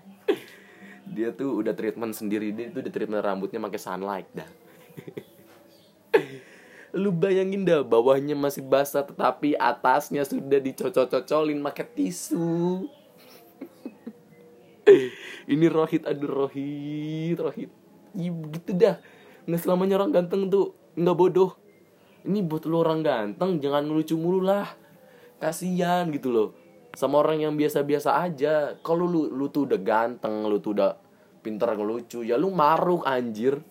Dia 1.13 1.33
tuh 1.33 1.57
udah 1.57 1.73
treatment 1.73 2.13
sendiri 2.13 2.53
dia 2.53 2.69
tuh 2.69 2.85
udah 2.85 2.93
treatment 2.93 3.25
rambutnya 3.25 3.57
pakai 3.57 3.81
sunlight 3.81 4.29
dah 4.29 4.45
lu 6.95 7.13
bayangin 7.13 7.65
dah 7.65 7.85
bawahnya 7.85 8.33
masih 8.33 8.65
basah 8.65 9.05
tetapi 9.05 9.53
atasnya 9.57 10.25
sudah 10.25 10.57
dicocol-cocolin 10.57 11.59
pakai 11.61 11.85
tisu. 11.93 12.89
Ini 15.51 15.65
Rohit 15.69 16.05
aduh 16.09 16.45
Rohit 16.45 17.37
Rohit. 17.37 17.71
Ya, 18.17 18.33
gitu 18.33 18.71
dah. 18.73 18.95
Nggak 19.45 19.61
selamanya 19.61 20.01
orang 20.01 20.11
ganteng 20.13 20.49
tuh 20.49 20.73
nggak 20.97 21.17
bodoh. 21.17 21.53
Ini 22.25 22.43
buat 22.43 22.65
lu 22.65 22.81
orang 22.81 23.05
ganteng 23.05 23.61
jangan 23.61 23.85
ngelucu 23.85 24.17
mulu 24.17 24.41
lah. 24.41 24.65
Kasihan 25.37 26.09
gitu 26.09 26.33
loh. 26.33 26.49
Sama 26.97 27.21
orang 27.21 27.45
yang 27.45 27.53
biasa-biasa 27.53 28.17
aja. 28.17 28.75
Kalau 28.81 29.05
lu 29.05 29.29
lu 29.29 29.47
tuh 29.53 29.69
udah 29.69 29.79
ganteng 29.79 30.49
lu 30.49 30.57
tuh 30.57 30.73
udah 30.73 30.91
pintar 31.39 31.73
ngelucu 31.73 32.21
ya 32.21 32.35
lu 32.35 32.51
maruk 32.51 33.07
anjir 33.07 33.63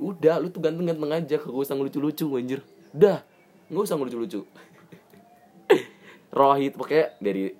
udah 0.00 0.40
lu 0.40 0.48
tuh 0.48 0.64
ganteng-ganteng 0.64 1.12
aja 1.12 1.36
gak 1.36 1.52
usah 1.52 1.76
ngelucu-lucu 1.76 2.26
anjir. 2.40 2.64
Udah 2.96 3.20
nggak 3.68 3.84
usah 3.84 3.96
ngelucu-lucu. 4.00 4.40
Rohit 6.38 6.74
pakai 6.74 7.20
dari 7.20 7.52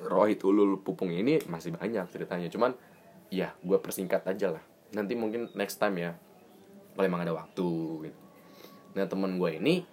Rohit 0.00 0.40
ulul 0.42 0.80
pupung 0.80 1.12
ini 1.12 1.38
masih 1.46 1.76
banyak 1.76 2.08
ceritanya. 2.08 2.48
Cuman 2.48 2.72
ya 3.28 3.52
gue 3.60 3.76
persingkat 3.76 4.24
aja 4.24 4.56
lah. 4.56 4.64
Nanti 4.96 5.14
mungkin 5.14 5.52
next 5.54 5.76
time 5.76 6.00
ya 6.00 6.16
kalau 6.96 7.06
emang 7.06 7.22
ada 7.22 7.36
waktu 7.36 7.68
gitu. 8.08 8.20
Nah 8.96 9.06
temen 9.06 9.36
gue 9.36 9.50
ini 9.60 9.84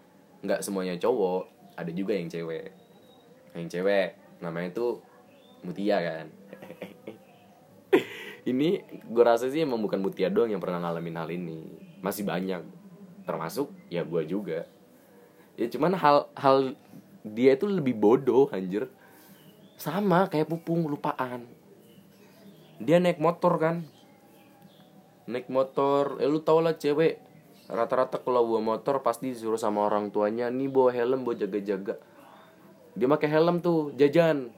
nggak 0.41 0.63
semuanya 0.63 0.95
cowok 0.97 1.75
ada 1.75 1.91
juga 1.91 2.15
yang 2.15 2.31
cewek. 2.31 2.71
Yang 3.53 3.67
cewek 3.77 4.15
namanya 4.39 4.71
tuh 4.71 5.03
Mutia 5.65 5.97
kan 5.99 6.29
ini 8.47 8.79
gue 9.11 9.23
rasa 9.27 9.51
sih 9.51 9.59
emang 9.59 9.83
bukan 9.83 9.99
Mutia 9.99 10.31
doang 10.31 10.47
yang 10.47 10.63
pernah 10.63 10.79
ngalamin 10.79 11.19
hal 11.19 11.27
ini. 11.35 11.67
Masih 11.99 12.23
banyak. 12.23 12.63
Termasuk 13.27 13.67
ya 13.91 14.07
gue 14.07 14.23
juga. 14.23 14.63
Ya 15.59 15.67
cuman 15.67 15.91
hal 15.99 16.31
hal 16.31 16.79
dia 17.27 17.59
itu 17.59 17.67
lebih 17.67 17.91
bodoh 17.99 18.47
anjir. 18.55 18.87
Sama 19.75 20.31
kayak 20.31 20.47
pupung 20.47 20.87
lupaan. 20.87 21.43
Dia 22.79 23.03
naik 23.03 23.19
motor 23.19 23.59
kan. 23.59 23.83
Naik 25.27 25.51
motor 25.51 26.15
eh 26.23 26.29
lu 26.31 26.39
tau 26.39 26.63
lah 26.63 26.79
cewek. 26.79 27.19
Rata-rata 27.67 28.23
kalau 28.23 28.47
bawa 28.47 28.79
motor 28.79 29.03
pasti 29.03 29.35
disuruh 29.35 29.59
sama 29.59 29.83
orang 29.83 30.07
tuanya 30.07 30.47
nih 30.47 30.71
bawa 30.71 30.95
helm 30.95 31.27
bawa 31.27 31.35
jaga-jaga. 31.35 31.99
Dia 32.95 33.07
pakai 33.11 33.27
helm 33.27 33.59
tuh 33.59 33.91
jajan. 33.99 34.55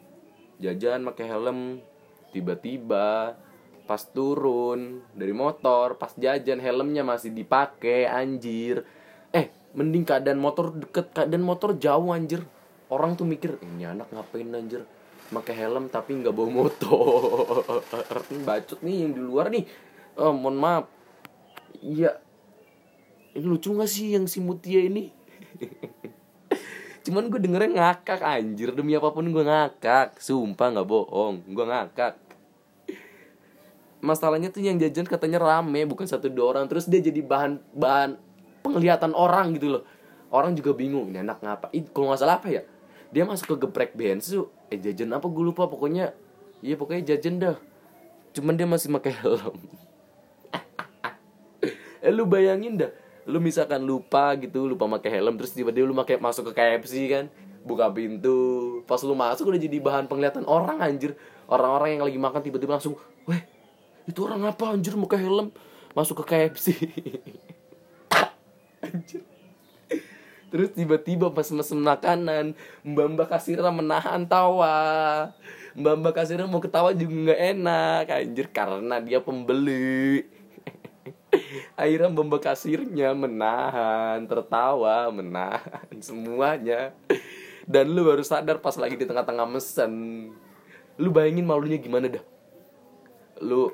Jajan 0.61 1.09
pakai 1.09 1.25
helm. 1.25 1.81
Tiba-tiba 2.29 3.33
pas 3.89 4.05
turun 4.05 5.01
dari 5.17 5.33
motor 5.33 5.97
pas 5.97 6.13
jajan 6.13 6.61
helmnya 6.61 7.01
masih 7.01 7.33
dipakai 7.33 8.05
anjir. 8.05 8.85
Eh 9.33 9.49
mending 9.73 10.05
keadaan 10.05 10.37
motor 10.37 10.77
deket 10.77 11.09
keadaan 11.09 11.41
motor 11.41 11.73
jauh 11.73 12.13
anjir. 12.13 12.45
Orang 12.93 13.17
tuh 13.17 13.25
mikir 13.25 13.57
ini 13.65 13.89
anak 13.89 14.13
ngapain 14.13 14.45
anjir? 14.53 14.85
Pakai 15.33 15.57
helm 15.57 15.89
tapi 15.89 16.21
nggak 16.21 16.29
bawa 16.29 16.69
motor. 16.69 17.65
Bacot 18.45 18.77
nih 18.85 19.09
yang 19.09 19.17
di 19.17 19.21
luar 19.25 19.49
nih. 19.49 19.65
Oh, 20.21 20.37
mohon 20.37 20.61
maaf. 20.61 20.85
Iya. 21.81 22.21
Ini 23.33 23.45
lucu 23.45 23.73
gak 23.73 23.89
sih 23.89 24.13
yang 24.13 24.29
si 24.29 24.41
Mutia 24.41 24.85
ini? 24.85 25.09
Cuman 27.05 27.29
gue 27.29 27.41
dengernya 27.41 27.73
ngakak 27.73 28.21
anjir. 28.21 28.73
Demi 28.73 28.93
apa 28.97 29.09
pun 29.09 29.29
gue 29.29 29.45
ngakak. 29.45 30.17
Sumpah 30.17 30.77
nggak 30.77 30.89
bohong. 30.89 31.45
Gue 31.45 31.65
ngakak 31.65 32.28
masalahnya 33.99 34.49
tuh 34.51 34.63
yang 34.63 34.79
jajan 34.79 35.07
katanya 35.07 35.39
rame 35.39 35.83
bukan 35.87 36.07
satu 36.07 36.27
dua 36.31 36.55
orang. 36.55 36.65
Terus 36.67 36.87
dia 36.87 36.99
jadi 37.03 37.19
bahan 37.23 37.59
bahan 37.75 38.19
penglihatan 38.63 39.11
orang 39.15 39.55
gitu 39.55 39.79
loh. 39.79 39.83
Orang 40.29 40.53
juga 40.53 40.77
bingung 40.77 41.09
ini 41.09 41.25
anak 41.25 41.41
ngapa? 41.41 41.73
Ih, 41.73 41.89
kalau 41.89 42.13
nggak 42.13 42.21
salah 42.21 42.37
apa 42.37 42.47
ya? 42.53 42.61
Dia 43.09 43.25
masuk 43.25 43.57
ke 43.57 43.65
geprek 43.65 43.97
bensu 43.97 44.47
eh 44.69 44.77
jajan 44.77 45.09
apa 45.17 45.25
gue 45.25 45.41
lupa 45.49 45.65
pokoknya 45.65 46.13
iya 46.61 46.77
pokoknya 46.77 47.15
jajan 47.15 47.41
dah. 47.41 47.57
Cuman 48.37 48.53
dia 48.53 48.69
masih 48.69 48.93
pakai 48.93 49.13
helm. 49.19 49.57
Eh 51.99 52.15
lu 52.15 52.23
bayangin 52.23 52.79
dah 52.79 52.91
lu 53.29 53.37
misalkan 53.37 53.85
lupa 53.85 54.33
gitu 54.41 54.65
lupa 54.65 54.89
pakai 54.97 55.21
helm 55.21 55.37
terus 55.37 55.53
tiba-tiba 55.53 55.85
lu 55.85 55.93
pakai 55.93 56.17
masuk 56.17 56.49
ke 56.49 56.51
KFC 56.57 57.05
kan 57.11 57.29
buka 57.61 57.91
pintu 57.93 58.81
pas 58.89 58.97
lu 59.05 59.13
masuk 59.13 59.53
udah 59.53 59.61
jadi 59.61 59.77
bahan 59.77 60.09
penglihatan 60.09 60.47
orang 60.49 60.81
anjir. 60.81 61.13
Orang-orang 61.49 61.97
yang 61.97 62.03
lagi 62.05 62.19
makan 62.21 62.41
tiba-tiba 62.45 62.77
langsung 62.77 62.97
itu 64.10 64.26
orang 64.26 64.49
apa 64.49 64.74
anjir? 64.74 64.97
Pakai 64.97 65.22
helm. 65.22 65.53
Masuk 65.93 66.26
ke 66.26 66.34
KFC 66.34 66.74
anjir. 68.86 69.22
Terus 70.49 70.74
tiba-tiba 70.74 71.30
pas 71.30 71.45
mesen 71.53 71.86
makanan 71.86 72.57
mbak 72.82 73.07
mbak 73.14 73.28
kasirnya 73.30 73.70
menahan 73.70 74.26
tawa. 74.26 75.30
Mbak 75.78 75.95
mbak 76.01 76.14
kasirnya 76.18 76.49
mau 76.49 76.57
ketawa 76.57 76.89
juga 76.97 77.30
nggak 77.30 77.41
enak 77.53 78.03
anjir 78.10 78.47
karena 78.49 78.97
dia 78.97 79.22
pembeli. 79.22 80.26
Akhirnya 81.80 82.10
mbak 82.10 82.26
mbak 82.26 82.41
kasirnya 82.41 83.14
menahan 83.14 84.26
tertawa 84.26 85.14
menahan 85.14 85.93
semuanya. 86.01 86.97
Dan 87.70 87.93
lu 87.93 88.10
baru 88.10 88.26
sadar 88.26 88.57
pas 88.57 88.74
lagi 88.82 88.97
di 88.97 89.05
tengah-tengah 89.05 89.45
mesen. 89.45 89.93
Lu 90.97 91.14
bayangin 91.14 91.45
malunya 91.45 91.78
gimana 91.78 92.10
dah? 92.10 92.26
Lu 93.45 93.70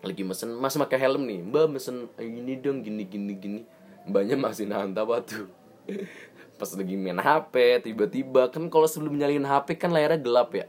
lagi 0.00 0.24
mesen 0.24 0.56
mas 0.56 0.76
pakai 0.76 0.96
helm 0.96 1.28
nih. 1.28 1.40
Mbak 1.44 1.66
mesen 1.76 2.08
ini 2.16 2.56
dong 2.56 2.80
gini 2.80 3.04
gini 3.04 3.32
gini. 3.36 3.60
Mbaknya 4.08 4.36
masih 4.40 4.64
nahan 4.64 4.96
tawa 4.96 5.20
tuh. 5.20 5.48
Pas 6.60 6.70
lagi 6.72 6.96
main 6.96 7.20
HP 7.20 7.84
tiba-tiba. 7.84 8.48
Kan 8.48 8.68
kalau 8.72 8.88
sebelum 8.88 9.16
nyalain 9.16 9.44
HP 9.44 9.76
kan 9.76 9.92
layarnya 9.92 10.20
gelap 10.20 10.50
ya. 10.56 10.66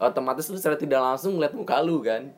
Otomatis 0.00 0.48
lu 0.48 0.56
secara 0.56 0.80
tidak 0.80 1.00
langsung 1.00 1.36
ngeliat 1.36 1.52
muka 1.52 1.76
lu 1.84 2.00
kan. 2.00 2.32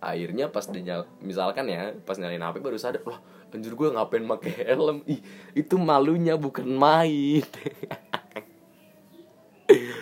Akhirnya 0.00 0.48
pas 0.48 0.64
dinyal 0.64 1.04
misalkan 1.20 1.68
ya 1.68 1.92
pas 2.08 2.16
nyalain 2.16 2.40
HP 2.40 2.64
baru 2.64 2.80
sadar 2.80 3.04
wah 3.04 3.20
anjir 3.52 3.74
gue 3.76 3.88
ngapain 3.92 4.24
pakai 4.24 4.72
helm? 4.72 5.04
Ih 5.04 5.20
itu 5.52 5.74
malunya 5.76 6.38
bukan 6.38 6.64
main. 6.70 7.44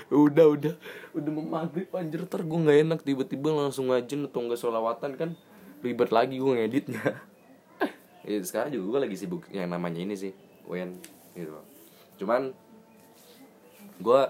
Udah 0.09 0.47
udah. 0.49 0.75
Udah 1.13 1.31
mau 1.33 1.45
maghrib 1.45 1.89
anjir 1.93 2.25
ter 2.25 2.41
enak 2.41 3.05
tiba-tiba 3.05 3.53
langsung 3.53 3.93
ngajin 3.93 4.25
atau 4.25 4.41
nggak 4.41 4.57
sholawatan 4.57 5.13
kan 5.21 5.31
ribet 5.83 6.11
lagi 6.11 6.37
gue 6.39 6.53
ngeditnya. 6.55 7.07
Ya, 8.29 8.45
sekarang 8.45 8.77
juga 8.77 8.85
gue 8.93 9.01
lagi 9.09 9.17
sibuk 9.17 9.49
yang 9.49 9.73
namanya 9.73 10.05
ini 10.05 10.13
sih 10.13 10.37
UN 10.69 11.01
gitu. 11.33 11.49
Cuman 12.21 12.53
gue 13.97 14.21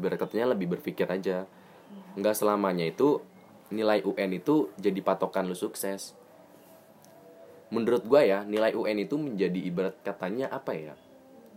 ibarat 0.00 0.16
katanya 0.16 0.56
lebih 0.56 0.72
berpikir 0.72 1.04
aja. 1.04 1.44
Nggak 2.16 2.40
selamanya 2.40 2.88
itu 2.88 3.20
nilai 3.68 4.00
UN 4.00 4.40
itu 4.40 4.72
jadi 4.80 4.96
patokan 5.04 5.44
lu 5.44 5.52
sukses. 5.52 6.16
Menurut 7.68 8.08
gue 8.08 8.22
ya 8.24 8.48
nilai 8.48 8.72
UN 8.72 9.04
itu 9.04 9.20
menjadi 9.20 9.60
ibarat 9.60 10.00
katanya 10.00 10.48
apa 10.48 10.72
ya? 10.72 10.94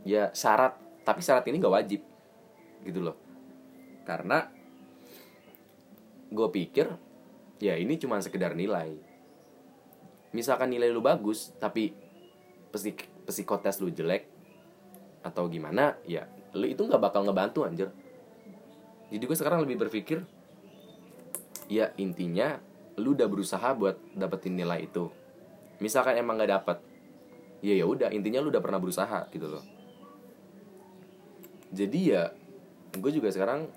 Ya 0.03 0.27
syarat. 0.35 0.75
Tapi 1.07 1.23
syarat 1.23 1.47
ini 1.47 1.63
gak 1.63 1.71
wajib 1.71 2.03
gitu 2.83 2.99
loh. 2.99 3.15
Karena 4.03 4.43
gue 6.27 6.47
pikir 6.51 6.91
ya 7.63 7.79
ini 7.79 7.95
cuma 7.95 8.19
sekedar 8.19 8.51
nilai 8.51 9.06
misalkan 10.35 10.71
nilai 10.71 10.91
lu 10.91 10.99
bagus 10.99 11.55
tapi 11.59 11.95
psik 12.71 13.07
psikotes 13.27 13.79
lu 13.79 13.91
jelek 13.91 14.27
atau 15.23 15.47
gimana 15.51 15.99
ya 16.07 16.27
lu 16.55 16.67
itu 16.67 16.83
nggak 16.83 17.01
bakal 17.01 17.27
ngebantu 17.27 17.67
anjir. 17.67 17.91
Jadi 19.07 19.23
gue 19.23 19.37
sekarang 19.37 19.63
lebih 19.63 19.87
berpikir 19.87 20.23
ya 21.67 21.91
intinya 21.99 22.59
lu 22.99 23.13
udah 23.13 23.27
berusaha 23.27 23.71
buat 23.75 23.95
dapetin 24.15 24.55
nilai 24.55 24.87
itu. 24.87 25.11
Misalkan 25.79 26.17
emang 26.17 26.39
nggak 26.39 26.51
dapet 26.51 26.77
ya 27.61 27.73
ya 27.75 27.85
udah 27.85 28.09
intinya 28.13 28.41
lu 28.41 28.49
udah 28.49 28.63
pernah 28.63 28.79
berusaha 28.81 29.27
gitu 29.31 29.47
loh. 29.47 29.63
Jadi 31.71 31.99
ya 32.15 32.31
gue 32.95 33.11
juga 33.11 33.29
sekarang 33.29 33.67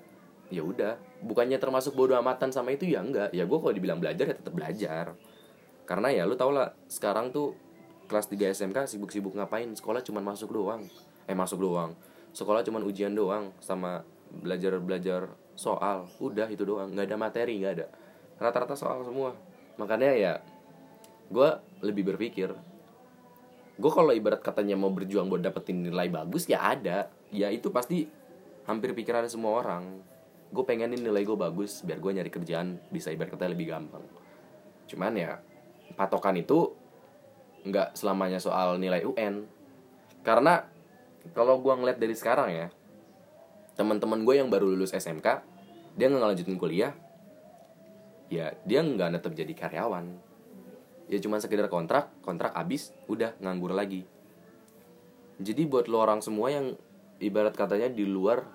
ya 0.50 0.66
udah 0.66 0.98
bukannya 1.22 1.58
termasuk 1.62 1.94
bodoh 1.94 2.18
amatan 2.18 2.50
sama 2.50 2.74
itu 2.74 2.90
ya 2.90 3.02
enggak 3.02 3.30
ya 3.30 3.46
gue 3.46 3.58
kalau 3.58 3.74
dibilang 3.74 4.02
belajar 4.02 4.26
ya 4.26 4.34
tetap 4.34 4.50
belajar 4.50 5.14
karena 5.90 6.14
ya 6.14 6.22
lu 6.22 6.38
tau 6.38 6.54
lah 6.54 6.70
sekarang 6.86 7.34
tuh 7.34 7.58
kelas 8.06 8.30
3 8.30 8.54
SMK 8.54 8.86
sibuk-sibuk 8.86 9.34
ngapain? 9.34 9.66
Sekolah 9.74 10.06
cuman 10.06 10.22
masuk 10.22 10.54
doang. 10.54 10.86
Eh 11.26 11.34
masuk 11.34 11.66
doang. 11.66 11.98
Sekolah 12.30 12.62
cuman 12.62 12.86
ujian 12.86 13.10
doang 13.10 13.50
sama 13.58 14.06
belajar 14.30 14.78
belajar 14.78 15.34
soal. 15.58 16.06
Udah 16.22 16.46
itu 16.46 16.62
doang. 16.62 16.94
Nggak 16.94 17.10
ada 17.10 17.16
materi 17.18 17.58
nggak 17.58 17.74
ada. 17.74 17.86
Rata-rata 18.38 18.78
soal 18.78 19.02
semua. 19.02 19.34
Makanya 19.82 20.14
ya 20.14 20.32
gue 21.26 21.50
lebih 21.82 22.14
berpikir 22.14 22.54
gue 23.80 23.92
kalau 23.94 24.12
ibarat 24.12 24.44
katanya 24.44 24.76
mau 24.76 24.92
berjuang 24.92 25.32
buat 25.32 25.42
dapetin 25.42 25.90
nilai 25.90 26.06
bagus 26.06 26.46
ya 26.46 26.70
ada. 26.70 27.10
Ya 27.34 27.50
itu 27.50 27.74
pasti 27.74 28.06
hampir 28.70 28.94
pikiran 28.94 29.26
semua 29.26 29.58
orang. 29.58 30.06
Gue 30.54 30.62
pengenin 30.62 31.02
nilai 31.02 31.26
gue 31.26 31.34
bagus 31.34 31.82
biar 31.82 31.98
gue 31.98 32.14
nyari 32.14 32.30
kerjaan. 32.30 32.78
Bisa 32.94 33.10
ibarat 33.10 33.34
kata 33.34 33.50
lebih 33.50 33.74
gampang. 33.74 34.06
Cuman 34.86 35.18
ya 35.18 35.49
patokan 36.00 36.40
itu 36.40 36.72
nggak 37.68 37.92
selamanya 37.92 38.40
soal 38.40 38.80
nilai 38.80 39.04
UN 39.04 39.44
karena 40.24 40.64
kalau 41.36 41.60
gue 41.60 41.76
ngeliat 41.76 42.00
dari 42.00 42.16
sekarang 42.16 42.48
ya 42.48 42.68
teman-teman 43.76 44.24
gue 44.24 44.40
yang 44.40 44.48
baru 44.48 44.72
lulus 44.72 44.96
SMK 44.96 45.44
dia 46.00 46.08
nggak 46.08 46.20
ngelanjutin 46.24 46.56
kuliah 46.56 46.96
ya 48.30 48.54
dia 48.62 48.80
nggak 48.80 49.10
netep 49.18 49.34
jadi 49.34 49.52
karyawan. 49.52 50.06
Ya 51.10 51.18
cuma 51.18 51.42
sekedar 51.42 51.66
kontrak 51.66 52.14
kontrak 52.22 52.54
abis 52.54 52.94
udah 53.10 53.34
nganggur 53.42 53.74
lagi. 53.74 54.06
Jadi 55.42 55.66
buat 55.66 55.90
lo 55.90 55.98
orang 55.98 56.22
semua 56.22 56.54
yang 56.54 56.78
ibarat 57.18 57.58
katanya 57.58 57.90
di 57.90 58.06
luar 58.06 58.46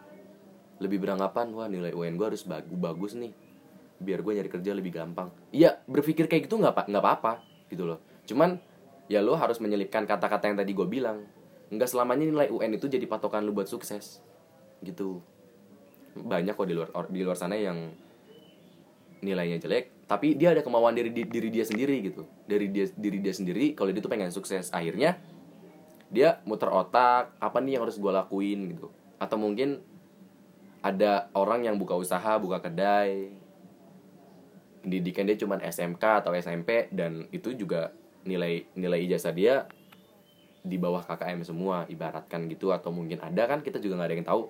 lebih 0.79 1.03
beranggapan 1.03 1.51
wah 1.51 1.67
nilai 1.67 1.91
UN 1.91 2.15
gue 2.15 2.27
harus 2.35 2.43
bagus 2.47 2.75
bagus 2.75 3.11
nih 3.15 3.31
biar 3.99 4.19
gue 4.21 4.33
nyari 4.35 4.49
kerja 4.51 4.71
lebih 4.75 4.91
gampang. 4.95 5.31
Iya 5.55 5.79
berpikir 5.87 6.27
kayak 6.27 6.51
gitu 6.51 6.59
nggak 6.59 6.91
nggak 6.91 7.03
apa-apa 7.03 7.43
gitu 7.71 7.87
loh. 7.87 7.99
Cuman 8.27 8.59
ya 9.07 9.21
lo 9.23 9.37
harus 9.39 9.61
menyelipkan 9.61 10.03
kata-kata 10.03 10.51
yang 10.51 10.57
tadi 10.59 10.71
gue 10.75 10.87
bilang. 10.87 11.23
Nggak 11.71 11.89
selamanya 11.89 12.25
nilai 12.29 12.47
UN 12.53 12.77
itu 12.77 12.85
jadi 12.85 13.05
patokan 13.09 13.41
lu 13.41 13.55
buat 13.55 13.69
sukses 13.69 14.21
gitu. 14.83 15.23
Banyak 16.15 16.55
kok 16.55 16.67
di 16.67 16.75
luar 16.75 16.89
di 17.09 17.21
luar 17.23 17.37
sana 17.39 17.57
yang 17.57 17.91
nilainya 19.23 19.57
jelek 19.57 20.05
tapi 20.05 20.37
dia 20.37 20.53
ada 20.53 20.61
kemauan 20.61 20.93
dari 20.93 21.09
diri 21.09 21.49
dia 21.49 21.65
sendiri 21.65 21.97
gitu. 22.05 22.29
Dari 22.45 22.69
dia 22.69 22.85
diri 22.93 23.17
dia 23.23 23.33
sendiri 23.33 23.73
kalau 23.73 23.89
dia 23.89 24.03
tuh 24.03 24.11
pengen 24.11 24.29
sukses 24.29 24.69
akhirnya 24.69 25.17
dia 26.13 26.39
muter 26.45 26.69
otak 26.69 27.33
apa 27.41 27.57
nih 27.63 27.79
yang 27.79 27.83
harus 27.89 27.97
gue 27.97 28.11
lakuin 28.13 28.69
gitu. 28.69 28.93
Atau 29.17 29.41
mungkin 29.41 29.81
ada 30.85 31.33
orang 31.33 31.65
yang 31.65 31.81
buka 31.81 31.97
usaha 31.97 32.37
buka 32.37 32.61
kedai 32.61 33.44
pendidikan 34.85 35.25
dia 35.25 35.33
cuman 35.41 35.65
SMK 35.65 36.21
atau 36.21 36.31
SMP 36.37 36.93
dan 36.93 37.25
itu 37.33 37.57
juga 37.57 37.89
nilai 38.21 38.69
nilai 38.77 39.01
ijazah 39.09 39.33
dia 39.33 39.65
di 40.61 40.77
bawah 40.77 41.01
KKM 41.01 41.41
semua 41.41 41.89
ibaratkan 41.89 42.45
gitu 42.45 42.69
atau 42.69 42.93
mungkin 42.93 43.17
ada 43.21 43.49
kan 43.49 43.65
kita 43.65 43.81
juga 43.81 43.97
nggak 43.97 44.09
ada 44.09 44.15
yang 44.17 44.27
tahu. 44.29 44.43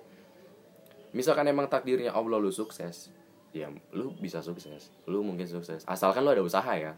Misalkan 1.16 1.48
emang 1.48 1.72
takdirnya 1.72 2.12
Allah 2.12 2.36
lu 2.36 2.52
sukses 2.52 3.08
ya 3.56 3.72
lu 3.96 4.12
bisa 4.20 4.44
sukses 4.44 4.92
lu 5.08 5.24
mungkin 5.24 5.48
sukses. 5.48 5.88
Asalkan 5.88 6.20
lu 6.20 6.36
ada 6.36 6.44
usaha 6.44 6.72
ya. 6.76 6.92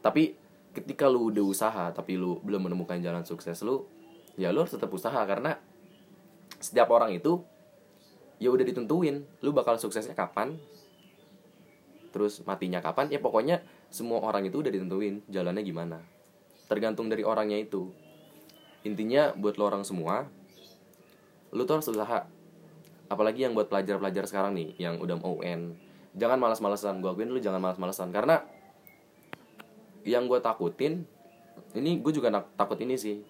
Tapi 0.00 0.36
ketika 0.72 1.04
lu 1.08 1.28
udah 1.28 1.44
usaha 1.44 1.84
tapi 1.92 2.16
lu 2.16 2.40
belum 2.40 2.72
menemukan 2.72 2.96
jalan 3.04 3.24
sukses 3.28 3.60
lu 3.60 3.84
ya 4.40 4.48
lu 4.48 4.64
harus 4.64 4.72
tetap 4.72 4.88
usaha 4.88 5.20
karena 5.28 5.60
setiap 6.56 6.88
orang 6.88 7.12
itu 7.12 7.44
ya 8.40 8.48
udah 8.48 8.64
ditentuin 8.64 9.24
lu 9.44 9.52
bakal 9.52 9.76
suksesnya 9.76 10.16
kapan 10.16 10.56
terus 12.12 12.44
matinya 12.44 12.84
kapan? 12.84 13.08
Ya 13.08 13.18
pokoknya 13.18 13.64
semua 13.88 14.20
orang 14.20 14.44
itu 14.44 14.60
udah 14.60 14.68
ditentuin 14.68 15.24
jalannya 15.32 15.64
gimana. 15.64 15.98
Tergantung 16.68 17.08
dari 17.08 17.24
orangnya 17.24 17.56
itu. 17.56 17.90
Intinya 18.84 19.32
buat 19.32 19.56
lo 19.56 19.72
orang 19.72 19.82
semua 19.82 20.28
lu 21.52 21.64
tuh 21.68 21.80
harus 21.80 21.88
usaha. 21.88 22.28
Apalagi 23.12 23.44
yang 23.44 23.52
buat 23.52 23.68
pelajar-pelajar 23.68 24.24
sekarang 24.24 24.56
nih 24.56 24.76
yang 24.80 24.96
udah 25.00 25.16
mau 25.20 25.36
UN 25.40 25.76
jangan 26.12 26.36
malas-malesan 26.36 27.00
gue 27.00 27.08
akuin 27.08 27.32
lu 27.32 27.40
jangan 27.40 27.60
malas-malesan 27.60 28.12
karena 28.12 28.44
yang 30.04 30.28
gue 30.28 30.36
takutin 30.44 31.08
ini 31.72 32.00
gue 32.04 32.12
juga 32.12 32.28
nak- 32.28 32.52
takut 32.56 32.76
ini 32.80 33.00
sih. 33.00 33.24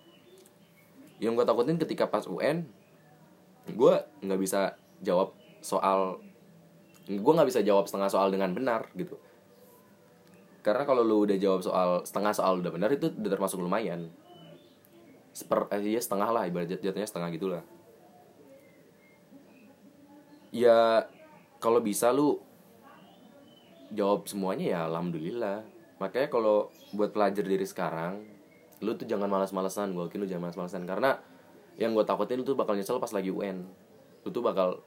Yang 1.23 1.43
gue 1.43 1.45
takutin 1.47 1.79
ketika 1.79 2.11
pas 2.11 2.27
UN 2.27 2.67
gue 3.71 3.95
nggak 4.23 4.41
bisa 4.41 4.75
jawab 5.03 5.35
soal 5.63 6.19
gue 7.07 7.33
nggak 7.35 7.49
bisa 7.49 7.61
jawab 7.67 7.91
setengah 7.91 8.11
soal 8.11 8.29
dengan 8.31 8.55
benar 8.55 8.87
gitu. 8.95 9.19
Karena 10.63 10.87
kalau 10.87 11.03
lu 11.03 11.27
udah 11.27 11.35
jawab 11.39 11.67
soal 11.67 12.07
setengah 12.07 12.33
soal 12.35 12.63
udah 12.63 12.71
benar 12.71 12.91
itu 12.95 13.11
udah 13.11 13.31
termasuk 13.31 13.59
lumayan. 13.59 14.11
Seper 15.35 15.67
eh, 15.75 15.83
ya 15.83 15.99
setengah 15.99 16.29
lah 16.31 16.43
ibarat 16.47 16.71
jat- 16.71 16.83
jatuhnya 16.83 17.09
setengah 17.09 17.29
gitulah. 17.35 17.63
Ya 20.55 21.09
kalau 21.59 21.83
bisa 21.83 22.15
lu 22.15 22.39
jawab 23.91 24.31
semuanya 24.31 24.79
ya 24.79 24.81
alhamdulillah. 24.87 25.67
Makanya 25.99 26.29
kalau 26.31 26.71
buat 26.95 27.11
pelajar 27.11 27.43
dari 27.43 27.67
sekarang 27.67 28.23
lu 28.83 28.99
tuh 28.99 29.07
jangan 29.07 29.31
malas-malesan 29.31 29.95
gue 29.95 30.11
yakin 30.11 30.19
lu 30.19 30.27
jangan 30.27 30.51
malas-malesan 30.51 30.83
karena 30.83 31.23
yang 31.79 31.95
gue 31.95 32.03
takutin 32.03 32.43
lu 32.43 32.45
tuh 32.45 32.59
bakal 32.59 32.75
nyesel 32.75 32.99
pas 32.99 33.15
lagi 33.15 33.31
UN 33.31 33.63
lu 34.27 34.29
tuh 34.35 34.43
bakal 34.43 34.83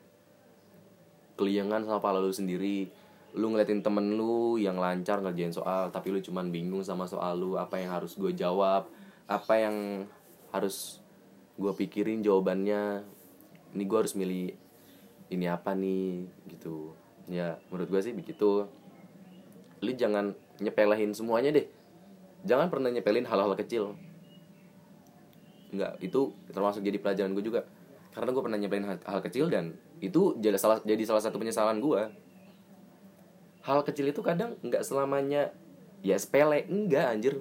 keliangan 1.36 1.84
sama 1.84 2.00
pala 2.00 2.20
lu 2.24 2.32
sendiri. 2.32 2.90
Lu 3.36 3.52
ngeliatin 3.52 3.84
temen 3.84 4.16
lu 4.16 4.56
yang 4.56 4.80
lancar 4.80 5.20
ngerjain 5.20 5.52
soal 5.52 5.92
tapi 5.92 6.12
lu 6.12 6.24
cuman 6.24 6.50
bingung 6.50 6.82
sama 6.82 7.04
soal 7.04 7.36
lu 7.36 7.60
apa 7.60 7.80
yang 7.80 7.92
harus 7.92 8.16
gue 8.16 8.32
jawab 8.32 8.88
apa 9.26 9.54
yang 9.58 10.08
harus 10.56 11.04
gue 11.60 11.72
pikirin 11.76 12.24
jawabannya. 12.24 13.04
Ini 13.76 13.84
gue 13.84 13.98
harus 14.00 14.16
milih 14.16 14.56
ini 15.32 15.46
apa 15.52 15.76
nih 15.76 16.28
gitu. 16.56 16.96
Ya 17.28 17.60
menurut 17.68 17.92
gue 17.92 18.02
sih 18.02 18.16
begitu. 18.16 18.70
Lu 19.84 19.92
jangan 19.92 20.32
nyepelehin 20.64 21.12
semuanya 21.12 21.52
deh. 21.52 21.68
Jangan 22.46 22.70
pernah 22.72 22.94
nyepelin 22.94 23.28
hal-hal 23.28 23.52
kecil. 23.58 23.98
Enggak, 25.74 25.98
itu 26.00 26.32
termasuk 26.54 26.86
jadi 26.86 27.02
pelajaran 27.02 27.34
gue 27.36 27.44
juga. 27.44 27.68
Karena 28.16 28.32
gue 28.32 28.44
pernah 28.46 28.60
nyepelin 28.62 28.86
hal, 28.88 28.98
hal 29.04 29.20
kecil 29.26 29.52
dan 29.52 29.76
itu 30.04 30.36
jadi 30.40 30.60
salah 30.60 30.84
jadi 30.84 31.04
salah 31.08 31.24
satu 31.24 31.40
penyesalan 31.40 31.80
gue 31.80 32.12
hal 33.66 33.82
kecil 33.82 34.06
itu 34.14 34.22
kadang 34.22 34.54
nggak 34.62 34.86
selamanya 34.86 35.50
ya 36.06 36.16
sepele 36.22 36.70
enggak 36.70 37.06
anjir. 37.10 37.36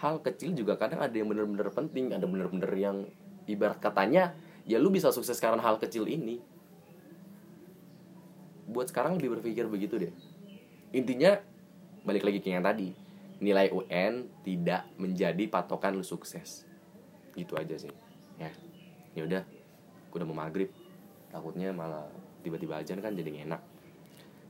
Hal 0.00 0.24
kecil 0.24 0.56
juga 0.56 0.80
kadang 0.80 1.04
ada 1.04 1.12
yang 1.12 1.28
bener-bener 1.28 1.68
penting 1.68 2.16
ada 2.16 2.24
bener-bener 2.24 2.72
yang 2.72 2.96
ibarat 3.44 3.76
katanya 3.76 4.32
ya 4.64 4.80
lu 4.80 4.88
bisa 4.88 5.12
sukses 5.12 5.36
karena 5.36 5.60
hal 5.60 5.76
kecil 5.76 6.08
ini. 6.08 6.40
Buat 8.64 8.88
sekarang 8.88 9.20
lebih 9.20 9.36
berpikir 9.36 9.68
begitu 9.68 10.00
deh. 10.00 10.12
Intinya 10.96 11.36
balik 12.08 12.24
lagi 12.24 12.40
ke 12.40 12.48
yang 12.48 12.64
tadi 12.64 12.96
nilai 13.44 13.68
UN 13.68 14.24
tidak 14.40 14.88
menjadi 14.96 15.44
patokan 15.52 15.92
lu 15.92 16.04
sukses. 16.04 16.64
Gitu 17.36 17.52
aja 17.60 17.76
sih. 17.76 17.92
Ya 18.40 18.48
ya 19.12 19.28
udah. 19.28 19.42
Udah 20.10 20.24
mau 20.24 20.40
maghrib 20.40 20.72
takutnya 21.30 21.70
malah 21.70 22.10
tiba-tiba 22.42 22.82
aja 22.82 22.92
kan 22.98 23.14
jadi 23.14 23.46
enak. 23.46 23.62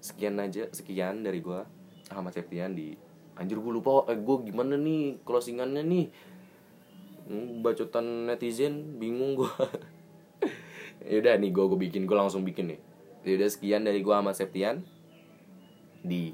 Sekian 0.01 0.41
aja 0.41 0.67
sekian 0.73 1.21
dari 1.21 1.45
gue 1.45 1.61
Ahmad 2.09 2.33
Septian 2.33 2.73
di 2.73 2.97
anjir 3.37 3.61
gue 3.61 3.73
lupa 3.73 4.09
eh, 4.09 4.17
gue 4.17 4.37
gimana 4.49 4.75
nih 4.81 5.21
closingannya 5.23 5.85
nih? 5.85 6.07
Hmm, 7.31 7.63
bacotan 7.63 8.27
netizen 8.27 8.99
bingung 8.99 9.39
gue 9.39 9.53
yaudah 11.11 11.39
nih 11.39 11.53
gue 11.55 11.65
gue 11.69 11.79
bikin 11.79 12.09
gue 12.09 12.17
langsung 12.17 12.43
bikin 12.43 12.75
nih. 12.75 12.81
Yaudah 13.29 13.49
sekian 13.53 13.85
dari 13.85 14.01
gue 14.01 14.15
Ahmad 14.17 14.35
Septian 14.35 14.81
di 16.01 16.33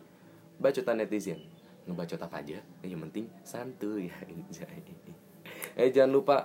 bacotan 0.63 1.03
netizen. 1.03 1.43
Ngebacot 1.87 2.19
apa 2.23 2.43
aja? 2.43 2.63
Yang 2.87 3.01
penting 3.11 3.27
santuy 3.43 4.11
anjay. 4.23 4.83
Eh 5.75 5.91
jangan 5.91 6.11
lupa 6.15 6.37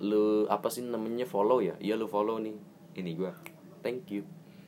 lu 0.00 0.48
apa 0.48 0.72
sih 0.72 0.80
namanya 0.84 1.28
follow 1.28 1.60
ya? 1.60 1.76
Iya 1.76 2.00
lu 2.00 2.08
follow 2.08 2.40
nih 2.40 2.67
ini 2.98 3.14
gue 3.14 3.30
thank 3.86 4.10
you 4.10 4.26